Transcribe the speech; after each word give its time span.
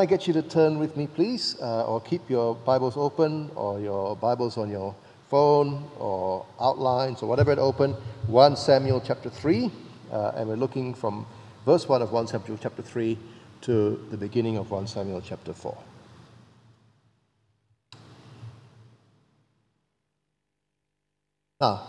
I 0.00 0.06
get 0.06 0.26
you 0.26 0.32
to 0.32 0.40
turn 0.40 0.78
with 0.78 0.96
me, 0.96 1.06
please, 1.06 1.60
uh, 1.60 1.84
or 1.84 2.00
keep 2.00 2.30
your 2.30 2.54
Bibles 2.54 2.96
open, 2.96 3.50
or 3.54 3.78
your 3.80 4.16
Bibles 4.16 4.56
on 4.56 4.70
your 4.70 4.94
phone, 5.28 5.84
or 5.98 6.46
outlines, 6.58 7.22
or 7.22 7.28
whatever 7.28 7.52
it 7.52 7.58
open. 7.58 7.92
1 8.26 8.56
Samuel 8.56 9.02
chapter 9.04 9.28
3, 9.28 9.70
uh, 10.10 10.32
and 10.36 10.48
we're 10.48 10.56
looking 10.56 10.94
from 10.94 11.26
verse 11.66 11.86
1 11.86 12.00
of 12.00 12.12
1 12.12 12.28
Samuel 12.28 12.58
chapter 12.62 12.80
3 12.80 13.18
to 13.60 14.02
the 14.10 14.16
beginning 14.16 14.56
of 14.56 14.70
1 14.70 14.86
Samuel 14.86 15.20
chapter 15.20 15.52
4. 15.52 15.76
Now, 21.60 21.86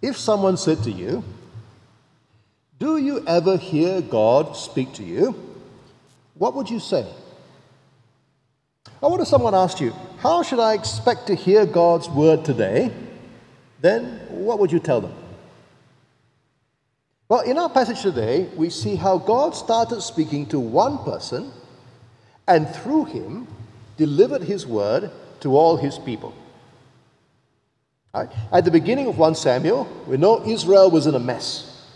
if 0.00 0.16
someone 0.16 0.56
said 0.56 0.82
to 0.84 0.90
you, 0.90 1.22
Do 2.78 2.96
you 2.96 3.22
ever 3.26 3.58
hear 3.58 4.00
God 4.00 4.56
speak 4.56 4.94
to 4.94 5.04
you? 5.04 5.47
What 6.38 6.54
would 6.54 6.70
you 6.70 6.80
say? 6.80 7.06
Or 9.00 9.10
what 9.10 9.20
if 9.20 9.28
someone 9.28 9.54
asked 9.54 9.80
you, 9.80 9.92
How 10.18 10.42
should 10.42 10.60
I 10.60 10.74
expect 10.74 11.26
to 11.28 11.34
hear 11.34 11.66
God's 11.66 12.08
word 12.08 12.44
today? 12.44 12.92
Then 13.80 14.20
what 14.30 14.58
would 14.58 14.72
you 14.72 14.80
tell 14.80 15.00
them? 15.00 15.14
Well, 17.28 17.40
in 17.40 17.58
our 17.58 17.68
passage 17.68 18.00
today, 18.00 18.48
we 18.56 18.70
see 18.70 18.96
how 18.96 19.18
God 19.18 19.54
started 19.54 20.00
speaking 20.00 20.46
to 20.46 20.58
one 20.58 20.98
person 21.04 21.52
and 22.46 22.68
through 22.68 23.04
him 23.04 23.46
delivered 23.98 24.42
his 24.42 24.66
word 24.66 25.10
to 25.40 25.54
all 25.54 25.76
his 25.76 25.98
people. 25.98 26.34
Right? 28.14 28.30
At 28.50 28.64
the 28.64 28.70
beginning 28.70 29.06
of 29.06 29.18
1 29.18 29.34
Samuel, 29.34 29.86
we 30.06 30.16
know 30.16 30.42
Israel 30.46 30.90
was 30.90 31.06
in 31.06 31.14
a 31.14 31.18
mess. 31.18 31.86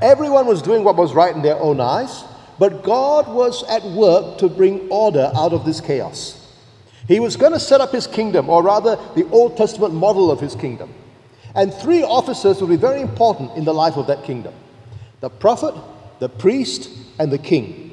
Everyone 0.00 0.46
was 0.46 0.62
doing 0.62 0.82
what 0.82 0.96
was 0.96 1.14
right 1.14 1.34
in 1.34 1.42
their 1.42 1.58
own 1.60 1.80
eyes, 1.80 2.24
but 2.58 2.82
God 2.82 3.28
was 3.28 3.62
at 3.64 3.84
work 3.84 4.38
to 4.38 4.48
bring 4.48 4.88
order 4.90 5.30
out 5.34 5.52
of 5.52 5.64
this 5.64 5.80
chaos. 5.80 6.34
He 7.06 7.20
was 7.20 7.36
going 7.36 7.52
to 7.52 7.60
set 7.60 7.80
up 7.80 7.92
his 7.92 8.06
kingdom, 8.06 8.50
or 8.50 8.62
rather, 8.62 8.96
the 9.14 9.28
Old 9.30 9.56
Testament 9.56 9.94
model 9.94 10.30
of 10.30 10.40
his 10.40 10.54
kingdom. 10.54 10.92
And 11.54 11.72
three 11.72 12.02
officers 12.02 12.60
will 12.60 12.68
be 12.68 12.76
very 12.76 13.00
important 13.00 13.56
in 13.56 13.64
the 13.64 13.72
life 13.72 13.96
of 13.96 14.06
that 14.08 14.24
kingdom 14.24 14.54
the 15.20 15.30
prophet, 15.30 15.74
the 16.20 16.28
priest, 16.28 16.90
and 17.18 17.32
the 17.32 17.38
king. 17.38 17.84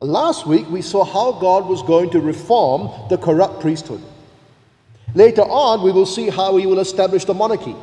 Last 0.00 0.46
week, 0.46 0.68
we 0.70 0.82
saw 0.82 1.04
how 1.04 1.32
God 1.32 1.66
was 1.66 1.82
going 1.82 2.10
to 2.10 2.20
reform 2.20 2.90
the 3.08 3.18
corrupt 3.18 3.60
priesthood. 3.60 4.02
Later 5.14 5.42
on, 5.42 5.82
we 5.82 5.92
will 5.92 6.06
see 6.06 6.28
how 6.28 6.56
he 6.56 6.66
will 6.66 6.78
establish 6.78 7.24
the 7.24 7.34
monarchy. 7.34 7.76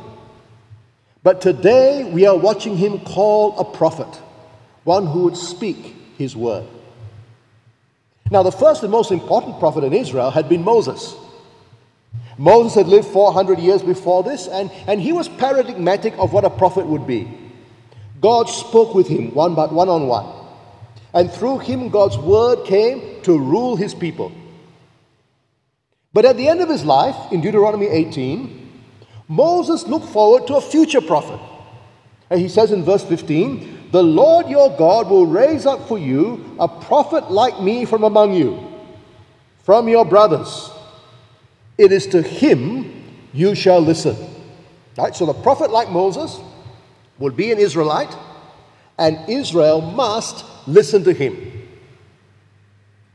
But 1.22 1.40
today, 1.40 2.04
we 2.04 2.26
are 2.26 2.36
watching 2.36 2.76
him 2.76 3.00
call 3.00 3.58
a 3.58 3.64
prophet 3.64 4.20
one 4.84 5.06
who 5.06 5.24
would 5.24 5.36
speak 5.36 5.94
his 6.16 6.36
word. 6.36 6.66
Now, 8.30 8.42
the 8.42 8.52
first 8.52 8.82
and 8.82 8.92
most 8.92 9.10
important 9.10 9.58
prophet 9.58 9.84
in 9.84 9.92
Israel 9.92 10.30
had 10.30 10.48
been 10.48 10.62
Moses. 10.62 11.14
Moses 12.38 12.74
had 12.74 12.86
lived 12.86 13.08
400 13.08 13.58
years 13.58 13.82
before 13.82 14.22
this, 14.22 14.46
and, 14.46 14.70
and 14.86 15.00
he 15.00 15.12
was 15.12 15.28
paradigmatic 15.28 16.14
of 16.16 16.32
what 16.32 16.44
a 16.44 16.50
prophet 16.50 16.86
would 16.86 17.06
be. 17.06 17.28
God 18.20 18.48
spoke 18.48 18.94
with 18.94 19.08
him 19.08 19.34
one 19.34 19.54
by 19.54 19.66
one 19.66 19.88
on 19.88 20.06
one. 20.06 20.26
And 21.12 21.30
through 21.30 21.58
him, 21.58 21.88
God's 21.88 22.18
word 22.18 22.66
came 22.66 23.20
to 23.22 23.38
rule 23.38 23.76
his 23.76 23.94
people. 23.94 24.32
But 26.12 26.24
at 26.24 26.36
the 26.36 26.48
end 26.48 26.60
of 26.60 26.68
his 26.68 26.84
life, 26.84 27.32
in 27.32 27.40
Deuteronomy 27.40 27.86
18, 27.86 28.68
Moses 29.28 29.86
looked 29.86 30.06
forward 30.06 30.46
to 30.48 30.56
a 30.56 30.60
future 30.60 31.00
prophet. 31.00 31.40
And 32.30 32.40
he 32.40 32.48
says 32.48 32.72
in 32.72 32.84
verse 32.84 33.04
15, 33.04 33.79
the 33.92 34.02
Lord 34.02 34.48
your 34.48 34.76
God 34.76 35.08
will 35.08 35.26
raise 35.26 35.66
up 35.66 35.88
for 35.88 35.98
you 35.98 36.56
a 36.58 36.68
prophet 36.68 37.30
like 37.30 37.60
me 37.60 37.84
from 37.84 38.04
among 38.04 38.34
you, 38.34 38.58
from 39.64 39.88
your 39.88 40.04
brothers. 40.04 40.70
It 41.76 41.92
is 41.92 42.06
to 42.08 42.22
him 42.22 43.02
you 43.32 43.54
shall 43.54 43.80
listen. 43.80 44.16
Right? 44.96 45.14
So 45.14 45.26
the 45.26 45.34
prophet 45.34 45.70
like 45.70 45.90
Moses 45.90 46.38
will 47.18 47.32
be 47.32 47.52
an 47.52 47.58
Israelite, 47.58 48.16
and 48.98 49.18
Israel 49.28 49.80
must 49.80 50.44
listen 50.66 51.04
to 51.04 51.12
him. 51.12 51.50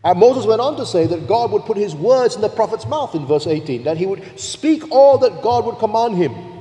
And 0.04 0.20
Moses 0.20 0.46
went 0.46 0.62
on 0.62 0.78
to 0.78 0.86
say 0.86 1.08
that 1.08 1.28
God 1.28 1.52
would 1.52 1.64
put 1.64 1.78
his 1.78 1.96
words 1.96 2.36
in 2.36 2.42
the 2.42 2.50
prophet's 2.50 2.86
mouth 2.86 3.16
in 3.16 3.26
verse 3.26 3.48
18, 3.48 3.84
that 3.84 3.98
he 3.98 4.06
would 4.06 4.40
speak 4.40 4.92
all 4.92 5.18
that 5.20 5.42
God 5.42 5.66
would 5.66 5.80
command 5.80 6.16
him. 6.16 6.55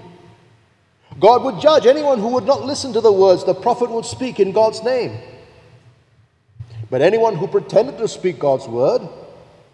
God 1.21 1.45
would 1.45 1.61
judge 1.61 1.87
anyone 1.87 2.19
who 2.19 2.29
would 2.29 2.45
not 2.45 2.65
listen 2.65 2.93
to 2.93 3.01
the 3.01 3.13
words 3.13 3.45
the 3.45 3.55
prophet 3.55 3.91
would 3.91 4.05
speak 4.05 4.41
in 4.41 4.53
God's 4.53 4.83
name. 4.83 5.19
But 6.91 7.03
anyone 7.03 7.37
who 7.37 7.47
pretended 7.47 7.99
to 7.99 8.09
speak 8.09 8.39
God's 8.39 8.67
word, 8.67 9.03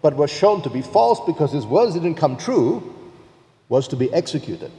but 0.03 0.17
was 0.17 0.31
shown 0.31 0.63
to 0.63 0.71
be 0.71 0.83
false 0.83 1.21
because 1.27 1.53
his 1.53 1.67
words 1.67 1.95
didn't 1.95 2.15
come 2.15 2.37
true, 2.37 2.95
was 3.69 3.89
to 3.89 3.97
be 3.97 4.13
executed. 4.13 4.71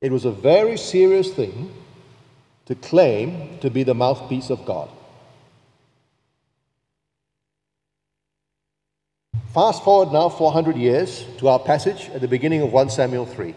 It 0.00 0.12
was 0.12 0.24
a 0.24 0.32
very 0.32 0.76
serious 0.76 1.32
thing 1.32 1.72
to 2.66 2.74
claim 2.74 3.58
to 3.60 3.70
be 3.70 3.82
the 3.82 3.94
mouthpiece 3.94 4.50
of 4.50 4.64
God. 4.64 4.88
Fast 9.54 9.84
forward 9.84 10.12
now 10.12 10.28
400 10.28 10.76
years 10.76 11.26
to 11.38 11.48
our 11.48 11.58
passage 11.58 12.08
at 12.10 12.20
the 12.20 12.28
beginning 12.28 12.62
of 12.62 12.72
1 12.72 12.90
Samuel 12.90 13.26
3. 13.26 13.54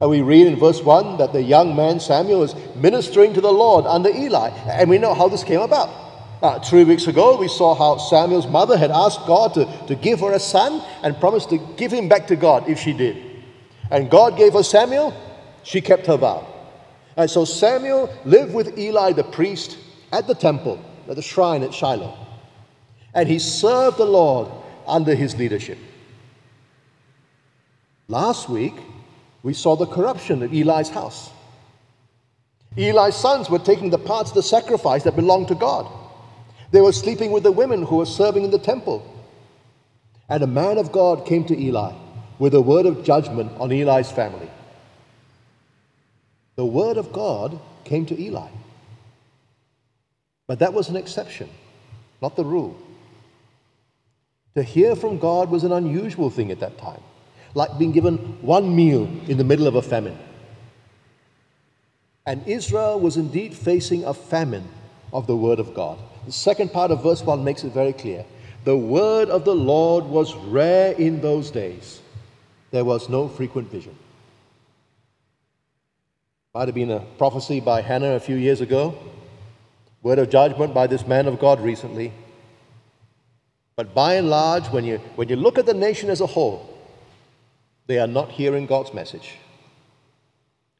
And 0.00 0.10
we 0.10 0.20
read 0.20 0.46
in 0.46 0.56
verse 0.56 0.80
1 0.80 1.18
that 1.18 1.32
the 1.32 1.42
young 1.42 1.74
man 1.74 1.98
Samuel 1.98 2.44
is 2.44 2.54
ministering 2.76 3.34
to 3.34 3.40
the 3.40 3.52
Lord 3.52 3.84
under 3.84 4.10
Eli. 4.10 4.50
And 4.66 4.88
we 4.88 4.98
know 4.98 5.12
how 5.12 5.28
this 5.28 5.42
came 5.42 5.60
about. 5.60 5.88
Uh, 6.40 6.60
three 6.60 6.84
weeks 6.84 7.08
ago, 7.08 7.36
we 7.36 7.48
saw 7.48 7.74
how 7.74 7.98
Samuel's 7.98 8.46
mother 8.46 8.78
had 8.78 8.92
asked 8.92 9.26
God 9.26 9.54
to, 9.54 9.64
to 9.88 9.96
give 9.96 10.20
her 10.20 10.32
a 10.32 10.38
son 10.38 10.80
and 11.02 11.18
promised 11.18 11.50
to 11.50 11.58
give 11.76 11.90
him 11.90 12.08
back 12.08 12.28
to 12.28 12.36
God 12.36 12.68
if 12.68 12.78
she 12.78 12.92
did. 12.92 13.42
And 13.90 14.08
God 14.08 14.36
gave 14.36 14.52
her 14.52 14.62
Samuel, 14.62 15.12
she 15.64 15.80
kept 15.80 16.06
her 16.06 16.16
vow. 16.16 16.46
And 17.16 17.28
so 17.28 17.44
Samuel 17.44 18.14
lived 18.24 18.54
with 18.54 18.78
Eli 18.78 19.12
the 19.12 19.24
priest 19.24 19.78
at 20.12 20.28
the 20.28 20.34
temple, 20.34 20.80
at 21.08 21.16
the 21.16 21.22
shrine 21.22 21.64
at 21.64 21.74
Shiloh. 21.74 22.16
And 23.14 23.28
he 23.28 23.40
served 23.40 23.96
the 23.96 24.04
Lord 24.04 24.48
under 24.86 25.16
his 25.16 25.34
leadership. 25.36 25.78
Last 28.06 28.48
week, 28.48 28.74
we 29.42 29.54
saw 29.54 29.76
the 29.76 29.86
corruption 29.86 30.42
at 30.42 30.52
Eli's 30.52 30.88
house. 30.88 31.30
Eli's 32.76 33.16
sons 33.16 33.48
were 33.48 33.58
taking 33.58 33.90
the 33.90 33.98
parts 33.98 34.30
of 34.30 34.34
the 34.34 34.42
sacrifice 34.42 35.04
that 35.04 35.16
belonged 35.16 35.48
to 35.48 35.54
God. 35.54 35.86
They 36.70 36.80
were 36.80 36.92
sleeping 36.92 37.32
with 37.32 37.42
the 37.42 37.52
women 37.52 37.82
who 37.82 37.96
were 37.96 38.06
serving 38.06 38.44
in 38.44 38.50
the 38.50 38.58
temple. 38.58 39.02
And 40.28 40.42
a 40.42 40.46
man 40.46 40.78
of 40.78 40.92
God 40.92 41.26
came 41.26 41.44
to 41.46 41.58
Eli 41.58 41.92
with 42.38 42.54
a 42.54 42.60
word 42.60 42.86
of 42.86 43.04
judgment 43.04 43.52
on 43.58 43.72
Eli's 43.72 44.10
family. 44.10 44.50
The 46.56 46.66
word 46.66 46.96
of 46.96 47.12
God 47.12 47.58
came 47.84 48.04
to 48.06 48.20
Eli. 48.20 48.48
But 50.46 50.58
that 50.58 50.74
was 50.74 50.88
an 50.88 50.96
exception, 50.96 51.48
not 52.20 52.36
the 52.36 52.44
rule. 52.44 52.76
To 54.54 54.62
hear 54.62 54.96
from 54.96 55.18
God 55.18 55.50
was 55.50 55.64
an 55.64 55.72
unusual 55.72 56.30
thing 56.30 56.50
at 56.50 56.60
that 56.60 56.78
time 56.78 57.02
like 57.54 57.78
being 57.78 57.92
given 57.92 58.16
one 58.42 58.74
meal 58.74 59.04
in 59.26 59.36
the 59.38 59.44
middle 59.44 59.66
of 59.66 59.74
a 59.74 59.82
famine. 59.82 60.18
And 62.26 62.46
Israel 62.46 63.00
was 63.00 63.16
indeed 63.16 63.54
facing 63.54 64.04
a 64.04 64.12
famine 64.12 64.68
of 65.12 65.26
the 65.26 65.36
word 65.36 65.58
of 65.58 65.72
God. 65.74 65.98
The 66.26 66.32
second 66.32 66.72
part 66.72 66.90
of 66.90 67.02
verse 67.02 67.22
1 67.22 67.42
makes 67.42 67.64
it 67.64 67.72
very 67.72 67.94
clear. 67.94 68.24
The 68.64 68.76
word 68.76 69.30
of 69.30 69.44
the 69.44 69.54
Lord 69.54 70.04
was 70.04 70.34
rare 70.34 70.92
in 70.92 71.22
those 71.22 71.50
days. 71.50 72.02
There 72.70 72.84
was 72.84 73.08
no 73.08 73.28
frequent 73.28 73.70
vision. 73.70 73.96
Might 76.54 76.68
have 76.68 76.74
been 76.74 76.90
a 76.90 77.00
prophecy 77.16 77.60
by 77.60 77.80
Hannah 77.80 78.14
a 78.14 78.20
few 78.20 78.36
years 78.36 78.60
ago, 78.60 78.98
word 80.02 80.18
of 80.18 80.28
judgment 80.28 80.74
by 80.74 80.86
this 80.86 81.06
man 81.06 81.26
of 81.26 81.38
God 81.38 81.60
recently. 81.60 82.12
But 83.76 83.94
by 83.94 84.14
and 84.14 84.28
large, 84.28 84.66
when 84.66 84.84
you, 84.84 84.98
when 85.14 85.28
you 85.28 85.36
look 85.36 85.56
at 85.56 85.64
the 85.64 85.72
nation 85.72 86.10
as 86.10 86.20
a 86.20 86.26
whole, 86.26 86.67
they 87.88 87.98
are 87.98 88.06
not 88.06 88.30
hearing 88.30 88.66
God's 88.66 88.94
message. 88.94 89.34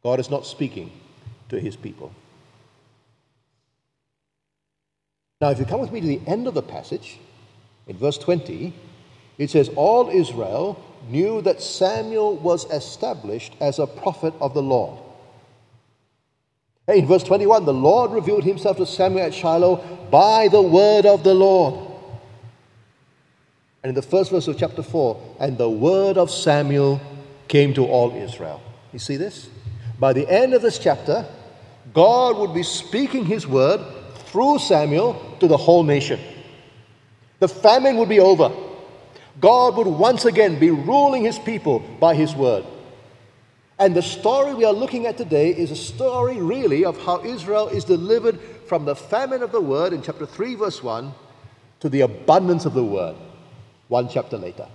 God 0.05 0.21
is 0.21 0.31
not 0.31 0.47
speaking 0.47 0.93
to 1.49 1.59
his 1.59 1.75
people. 1.75 2.13
Now, 5.41 5.51
if 5.51 5.59
you 5.59 5.65
come 5.65 5.81
with 5.81 5.91
me 5.91 6.01
to 6.01 6.07
the 6.07 6.21
end 6.27 6.47
of 6.47 6.55
the 6.55 6.63
passage, 6.63 7.19
in 7.87 7.97
verse 7.97 8.19
20, 8.19 8.75
it 9.39 9.51
says, 9.51 9.71
All 9.75 10.11
Israel 10.11 10.85
knew 11.09 11.41
that 11.43 11.63
Samuel 11.63 12.37
was 12.37 12.71
established 12.71 13.55
as 13.61 13.79
a 13.79 13.87
prophet 13.87 14.35
of 14.41 14.53
the 14.53 14.63
Lord. 14.63 15.01
In 16.89 17.07
verse 17.07 17.23
21, 17.23 17.65
the 17.65 17.75
Lord 17.75 18.11
revealed 18.11 18.45
himself 18.45 18.77
to 18.79 18.87
Samuel 18.87 19.27
at 19.27 19.35
Shiloh 19.35 19.77
by 20.11 20.49
the 20.49 20.63
word 20.63 21.07
of 21.07 21.23
the 21.23 21.35
Lord. 21.35 21.88
And 23.83 23.91
in 23.91 23.95
the 23.95 24.03
first 24.03 24.31
verse 24.31 24.49
of 24.49 24.59
chapter 24.59 24.83
4, 24.83 25.37
and 25.39 25.57
the 25.57 25.71
word 25.71 26.19
of 26.19 26.31
Samuel 26.31 27.01
came 27.47 27.75
to 27.75 27.87
all 27.87 28.13
Israel. 28.15 28.61
You 28.93 28.99
see 28.99 29.17
this? 29.17 29.49
By 29.99 30.13
the 30.13 30.29
end 30.29 30.53
of 30.53 30.63
this 30.63 30.79
chapter, 30.79 31.25
God 31.95 32.37
would 32.39 32.53
be 32.53 32.65
speaking 32.65 33.25
his 33.25 33.47
word 33.47 33.81
through 34.27 34.59
Samuel 34.59 35.37
to 35.41 35.47
the 35.47 35.57
whole 35.57 35.85
nation. 35.85 36.19
The 37.39 37.49
famine 37.49 37.97
would 37.99 38.09
be 38.09 38.21
over. 38.21 38.51
God 39.41 39.77
would 39.77 39.87
once 39.87 40.25
again 40.25 40.59
be 40.59 40.71
ruling 40.71 41.25
his 41.25 41.39
people 41.39 41.79
by 42.01 42.15
his 42.15 42.35
word. 42.35 42.65
And 43.79 43.95
the 43.95 44.03
story 44.03 44.55
we 44.55 44.65
are 44.65 44.73
looking 44.73 45.07
at 45.07 45.17
today 45.17 45.51
is 45.51 45.71
a 45.71 45.77
story 45.77 46.43
really 46.43 46.85
of 46.85 47.01
how 47.05 47.25
Israel 47.25 47.69
is 47.69 47.85
delivered 47.85 48.41
from 48.67 48.85
the 48.85 48.97
famine 48.97 49.41
of 49.41 49.53
the 49.53 49.61
word 49.61 49.93
in 49.93 50.03
chapter 50.03 50.27
3, 50.27 50.57
verse 50.57 50.83
1, 50.83 51.13
to 51.79 51.89
the 51.89 52.01
abundance 52.01 52.65
of 52.65 52.75
the 52.75 52.83
word 52.83 53.15
one 53.89 54.09
chapter 54.09 54.39
later. 54.39 54.69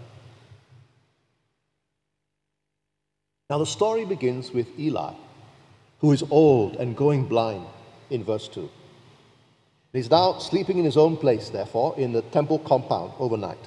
Now, 3.50 3.60
the 3.60 3.66
story 3.66 4.06
begins 4.06 4.52
with 4.52 4.68
Eli, 4.80 5.14
who 6.00 6.12
is 6.12 6.24
old 6.30 6.76
and 6.76 6.98
going 6.98 7.26
blind 7.26 7.66
in 8.10 8.24
verse 8.24 8.48
2. 8.48 8.70
He's 9.94 10.10
now 10.10 10.40
sleeping 10.40 10.80
in 10.80 10.86
his 10.86 10.98
own 10.98 11.18
place, 11.18 11.50
therefore, 11.50 11.94
in 11.98 12.14
the 12.14 12.24
temple 12.24 12.58
compound 12.60 13.14
overnight. 13.20 13.60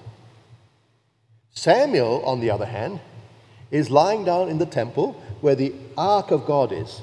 Samuel, 1.50 2.24
on 2.24 2.40
the 2.40 2.50
other 2.50 2.66
hand, 2.66 3.00
is 3.70 3.90
lying 3.90 4.24
down 4.24 4.48
in 4.48 4.58
the 4.58 4.66
temple 4.66 5.12
where 5.40 5.54
the 5.54 5.72
ark 5.96 6.30
of 6.30 6.46
God 6.46 6.72
is. 6.72 7.00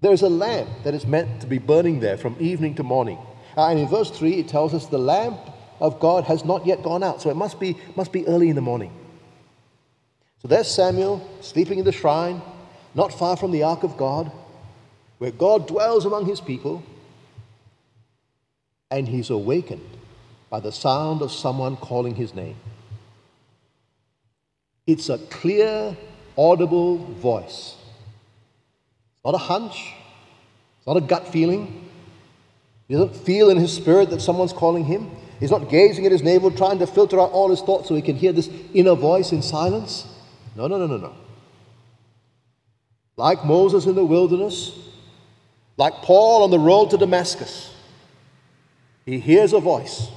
There 0.00 0.12
is 0.12 0.22
a 0.22 0.28
lamp 0.30 0.70
that 0.84 0.94
is 0.94 1.06
meant 1.06 1.42
to 1.42 1.46
be 1.46 1.58
burning 1.58 2.00
there 2.00 2.16
from 2.16 2.36
evening 2.40 2.74
to 2.76 2.82
morning. 2.82 3.18
Uh, 3.56 3.68
and 3.68 3.78
in 3.78 3.88
verse 3.88 4.10
3, 4.10 4.40
it 4.40 4.48
tells 4.48 4.72
us 4.72 4.86
the 4.86 4.98
lamp 4.98 5.38
of 5.80 5.98
God 5.98 6.24
has 6.24 6.44
not 6.44 6.66
yet 6.66 6.82
gone 6.82 7.02
out, 7.02 7.22
so 7.22 7.30
it 7.30 7.36
must 7.36 7.58
be, 7.58 7.76
must 7.96 8.12
be 8.12 8.26
early 8.26 8.48
in 8.48 8.56
the 8.56 8.62
morning. 8.62 8.92
So 10.42 10.48
there's 10.48 10.68
Samuel 10.68 11.26
sleeping 11.40 11.78
in 11.78 11.84
the 11.84 11.92
shrine, 11.92 12.40
not 12.94 13.12
far 13.12 13.36
from 13.36 13.50
the 13.50 13.62
ark 13.62 13.82
of 13.82 13.96
God, 13.96 14.30
where 15.18 15.30
God 15.30 15.66
dwells 15.66 16.06
among 16.06 16.26
his 16.26 16.40
people, 16.40 16.82
and 18.90 19.06
he's 19.06 19.30
awakened 19.30 19.88
by 20.48 20.60
the 20.60 20.72
sound 20.72 21.22
of 21.22 21.30
someone 21.30 21.76
calling 21.76 22.14
his 22.14 22.34
name. 22.34 22.56
It's 24.86 25.08
a 25.08 25.18
clear, 25.18 25.96
audible 26.36 26.96
voice. 26.96 27.76
It's 29.14 29.24
not 29.24 29.34
a 29.34 29.38
hunch, 29.38 29.92
it's 30.78 30.86
not 30.86 30.96
a 30.96 31.00
gut 31.00 31.28
feeling. 31.28 31.88
He 32.88 32.94
doesn't 32.94 33.14
feel 33.14 33.50
in 33.50 33.56
his 33.56 33.72
spirit 33.72 34.10
that 34.10 34.20
someone's 34.20 34.52
calling 34.52 34.84
him. 34.84 35.10
He's 35.40 35.50
not 35.50 35.70
gazing 35.70 36.04
at 36.04 36.12
his 36.12 36.22
navel, 36.22 36.50
trying 36.50 36.78
to 36.80 36.86
filter 36.86 37.18
out 37.18 37.32
all 37.32 37.48
his 37.48 37.62
thoughts 37.62 37.88
so 37.88 37.94
he 37.94 38.02
can 38.02 38.14
hear 38.14 38.32
this 38.32 38.50
inner 38.74 38.94
voice 38.94 39.32
in 39.32 39.40
silence. 39.40 40.06
No, 40.54 40.66
no, 40.66 40.76
no, 40.76 40.86
no, 40.86 40.98
no. 40.98 41.14
Like 43.16 43.44
Moses 43.44 43.86
in 43.86 43.94
the 43.94 44.04
wilderness, 44.04 44.78
like 45.78 45.94
Paul 45.94 46.42
on 46.42 46.50
the 46.50 46.58
road 46.58 46.90
to 46.90 46.98
Damascus, 46.98 47.74
he 49.06 49.18
hears 49.18 49.54
a 49.54 49.60
voice. 49.60 50.08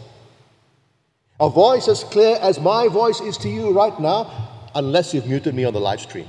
A 1.39 1.49
voice 1.49 1.87
as 1.87 2.03
clear 2.03 2.37
as 2.41 2.59
my 2.59 2.89
voice 2.89 3.21
is 3.21 3.37
to 3.39 3.49
you 3.49 3.71
right 3.71 3.97
now, 3.99 4.29
unless 4.75 5.13
you've 5.13 5.27
muted 5.27 5.55
me 5.55 5.63
on 5.63 5.73
the 5.73 5.79
live 5.79 6.01
stream. 6.01 6.27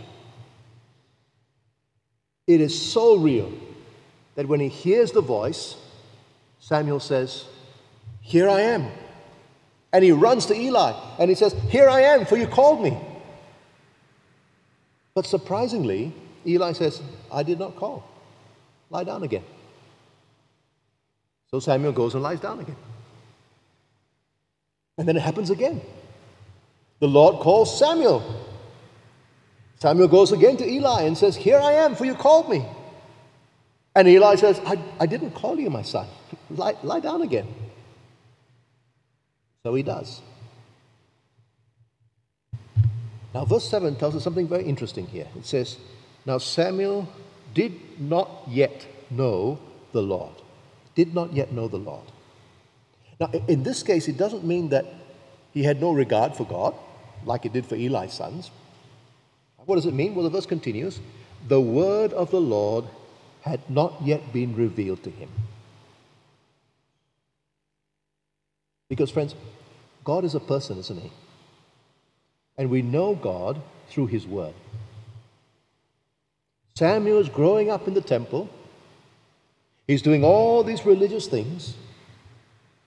It 2.46 2.60
is 2.60 2.92
so 2.92 3.16
real 3.16 3.52
that 4.36 4.46
when 4.46 4.60
he 4.60 4.68
hears 4.68 5.10
the 5.12 5.20
voice, 5.20 5.76
Samuel 6.60 7.00
says, 7.00 7.46
Here 8.24 8.48
I 8.48 8.62
am. 8.62 8.90
And 9.92 10.02
he 10.02 10.10
runs 10.10 10.46
to 10.46 10.54
Eli 10.54 10.92
and 11.20 11.28
he 11.28 11.36
says, 11.36 11.52
Here 11.68 11.88
I 11.88 12.00
am, 12.00 12.26
for 12.26 12.36
you 12.36 12.48
called 12.48 12.82
me. 12.82 12.98
But 15.14 15.26
surprisingly, 15.26 16.12
Eli 16.44 16.72
says, 16.72 17.00
I 17.30 17.42
did 17.42 17.58
not 17.58 17.76
call. 17.76 18.02
Lie 18.90 19.04
down 19.04 19.22
again. 19.22 19.44
So 21.50 21.60
Samuel 21.60 21.92
goes 21.92 22.14
and 22.14 22.22
lies 22.22 22.40
down 22.40 22.58
again. 22.58 22.76
And 24.98 25.06
then 25.06 25.16
it 25.16 25.22
happens 25.22 25.50
again. 25.50 25.80
The 27.00 27.06
Lord 27.06 27.40
calls 27.40 27.78
Samuel. 27.78 28.46
Samuel 29.76 30.08
goes 30.08 30.32
again 30.32 30.56
to 30.56 30.66
Eli 30.66 31.02
and 31.02 31.16
says, 31.16 31.36
Here 31.36 31.58
I 31.58 31.72
am, 31.72 31.94
for 31.94 32.06
you 32.06 32.14
called 32.14 32.48
me. 32.48 32.66
And 33.94 34.08
Eli 34.08 34.36
says, 34.36 34.60
I, 34.64 34.82
I 34.98 35.06
didn't 35.06 35.32
call 35.32 35.60
you, 35.60 35.68
my 35.70 35.82
son. 35.82 36.08
Lie, 36.50 36.76
lie 36.82 37.00
down 37.00 37.22
again. 37.22 37.46
So 39.64 39.74
he 39.74 39.82
does. 39.82 40.20
Now, 43.32 43.46
verse 43.46 43.68
7 43.68 43.96
tells 43.96 44.14
us 44.14 44.22
something 44.22 44.46
very 44.46 44.64
interesting 44.64 45.06
here. 45.06 45.26
It 45.36 45.46
says, 45.46 45.78
Now 46.26 46.36
Samuel 46.38 47.08
did 47.54 47.72
not 47.98 48.28
yet 48.46 48.86
know 49.10 49.58
the 49.92 50.02
Lord. 50.02 50.34
Did 50.94 51.14
not 51.14 51.32
yet 51.32 51.50
know 51.50 51.66
the 51.66 51.78
Lord. 51.78 52.04
Now, 53.18 53.30
in 53.48 53.62
this 53.62 53.82
case, 53.82 54.06
it 54.06 54.18
doesn't 54.18 54.44
mean 54.44 54.68
that 54.68 54.84
he 55.52 55.62
had 55.62 55.80
no 55.80 55.92
regard 55.92 56.36
for 56.36 56.44
God 56.44 56.74
like 57.24 57.46
it 57.46 57.54
did 57.54 57.64
for 57.64 57.74
Eli's 57.74 58.12
sons. 58.12 58.50
What 59.64 59.76
does 59.76 59.86
it 59.86 59.94
mean? 59.94 60.14
Well, 60.14 60.24
the 60.24 60.30
verse 60.30 60.46
continues 60.46 61.00
The 61.48 61.60
word 61.60 62.12
of 62.12 62.30
the 62.30 62.40
Lord 62.40 62.84
had 63.40 63.68
not 63.70 63.94
yet 64.02 64.32
been 64.32 64.54
revealed 64.54 65.02
to 65.04 65.10
him. 65.10 65.30
Because, 68.88 69.10
friends, 69.10 69.34
God 70.04 70.24
is 70.24 70.34
a 70.34 70.40
person, 70.40 70.78
isn't 70.78 71.00
he? 71.00 71.12
And 72.56 72.70
we 72.70 72.82
know 72.82 73.14
God 73.14 73.60
through 73.88 74.06
his 74.06 74.26
word. 74.26 74.54
Samuel 76.76 77.20
is 77.20 77.28
growing 77.28 77.70
up 77.70 77.86
in 77.88 77.94
the 77.94 78.00
temple. 78.00 78.48
He's 79.86 80.02
doing 80.02 80.24
all 80.24 80.64
these 80.64 80.84
religious 80.84 81.26
things, 81.26 81.74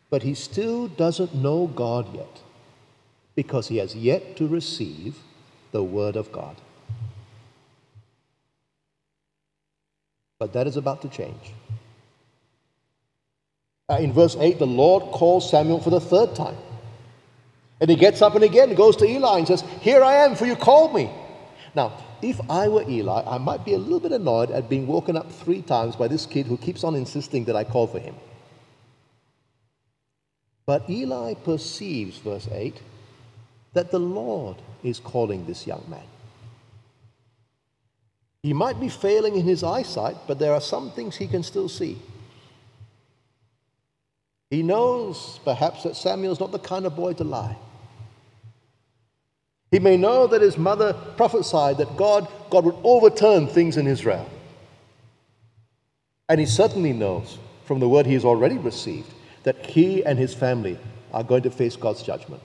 but 0.10 0.24
he 0.24 0.34
still 0.34 0.88
doesn't 0.88 1.34
know 1.34 1.68
God 1.68 2.14
yet 2.14 2.42
because 3.36 3.68
he 3.68 3.78
has 3.78 3.96
yet 3.96 4.36
to 4.38 4.48
receive 4.48 5.20
the 5.72 5.84
Word 5.84 6.16
of 6.16 6.32
God. 6.32 6.56
But 10.40 10.54
that 10.54 10.68
is 10.68 10.76
about 10.76 11.02
to 11.04 11.10
change. 11.10 11.54
Uh, 13.90 13.96
in 13.96 14.12
verse 14.12 14.36
8, 14.38 14.60
the 14.60 14.68
Lord 14.68 15.04
calls 15.12 15.50
Samuel 15.50 15.80
for 15.80 15.90
the 15.90 16.02
third 16.02 16.36
time. 16.36 16.58
And 17.80 17.90
he 17.90 17.96
gets 17.96 18.22
up 18.22 18.36
and 18.36 18.44
again 18.44 18.74
goes 18.74 18.96
to 18.98 19.06
Eli 19.06 19.38
and 19.38 19.48
says, 19.48 19.64
Here 19.82 20.04
I 20.04 20.26
am, 20.26 20.36
for 20.36 20.46
you 20.46 20.56
called 20.56 20.94
me. 20.94 21.10
Now, 21.76 21.94
if 22.22 22.40
I 22.50 22.68
were 22.68 22.90
Eli, 22.90 23.24
I 23.26 23.38
might 23.38 23.64
be 23.64 23.74
a 23.74 23.78
little 23.78 24.00
bit 24.00 24.12
annoyed 24.12 24.52
at 24.52 24.68
being 24.68 24.88
woken 24.88 25.16
up 25.16 25.32
three 25.32 25.62
times 25.62 25.96
by 25.96 26.08
this 26.08 26.26
kid 26.26 26.48
who 26.48 26.58
keeps 26.58 26.84
on 26.84 26.96
insisting 26.96 27.46
that 27.46 27.56
I 27.56 27.64
call 27.64 27.88
for 27.88 28.00
him. 28.00 28.16
But 30.66 30.90
Eli 30.90 31.36
perceives, 31.36 32.18
verse 32.18 32.50
8, 32.52 32.82
that 33.74 33.92
the 33.92 34.00
Lord 34.00 34.58
is 34.84 35.00
calling 35.00 35.46
this 35.46 35.66
young 35.66 35.86
man. 35.88 36.04
He 38.44 38.54
might 38.54 38.80
be 38.80 38.90
failing 38.90 39.36
in 39.36 39.46
his 39.46 39.64
eyesight, 39.64 40.18
but 40.28 40.40
there 40.40 40.54
are 40.54 40.62
some 40.62 40.92
things 40.92 41.16
he 41.16 41.28
can 41.28 41.44
still 41.44 41.70
see. 41.70 42.00
He 44.50 44.64
knows, 44.64 45.40
perhaps, 45.44 45.84
that 45.84 45.96
Samuel's 45.96 46.40
not 46.40 46.52
the 46.52 46.60
kind 46.60 46.86
of 46.86 46.96
boy 46.96 47.14
to 47.14 47.24
lie. 47.24 47.58
He 49.72 49.80
may 49.80 49.98
know 49.98 50.28
that 50.28 50.42
his 50.42 50.58
mother 50.58 50.94
prophesied 51.18 51.78
that 51.80 51.98
God, 51.98 52.28
God 52.50 52.64
would 52.64 52.78
overturn 52.84 53.48
things 53.48 53.76
in 53.76 53.86
Israel. 53.86 54.30
And 56.30 56.40
he 56.40 56.46
certainly 56.46 56.94
knows 56.94 57.38
from 57.66 57.80
the 57.80 57.90
word 57.90 58.06
he 58.06 58.14
has 58.14 58.24
already 58.24 58.58
received 58.58 59.14
that 59.44 59.66
he 59.66 60.04
and 60.06 60.18
his 60.18 60.34
family 60.34 60.80
are 61.12 61.24
going 61.24 61.44
to 61.44 61.52
face 61.52 61.76
God's 61.76 62.04
judgment. 62.04 62.42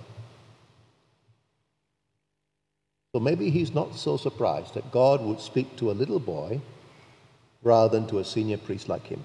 So 3.14 3.20
maybe 3.20 3.50
he's 3.50 3.74
not 3.74 3.94
so 3.94 4.16
surprised 4.16 4.74
that 4.74 4.90
God 4.90 5.20
would 5.20 5.40
speak 5.40 5.76
to 5.76 5.90
a 5.90 5.92
little 5.92 6.18
boy 6.18 6.60
rather 7.62 7.98
than 7.98 8.08
to 8.08 8.18
a 8.18 8.24
senior 8.24 8.56
priest 8.56 8.88
like 8.88 9.06
him. 9.06 9.22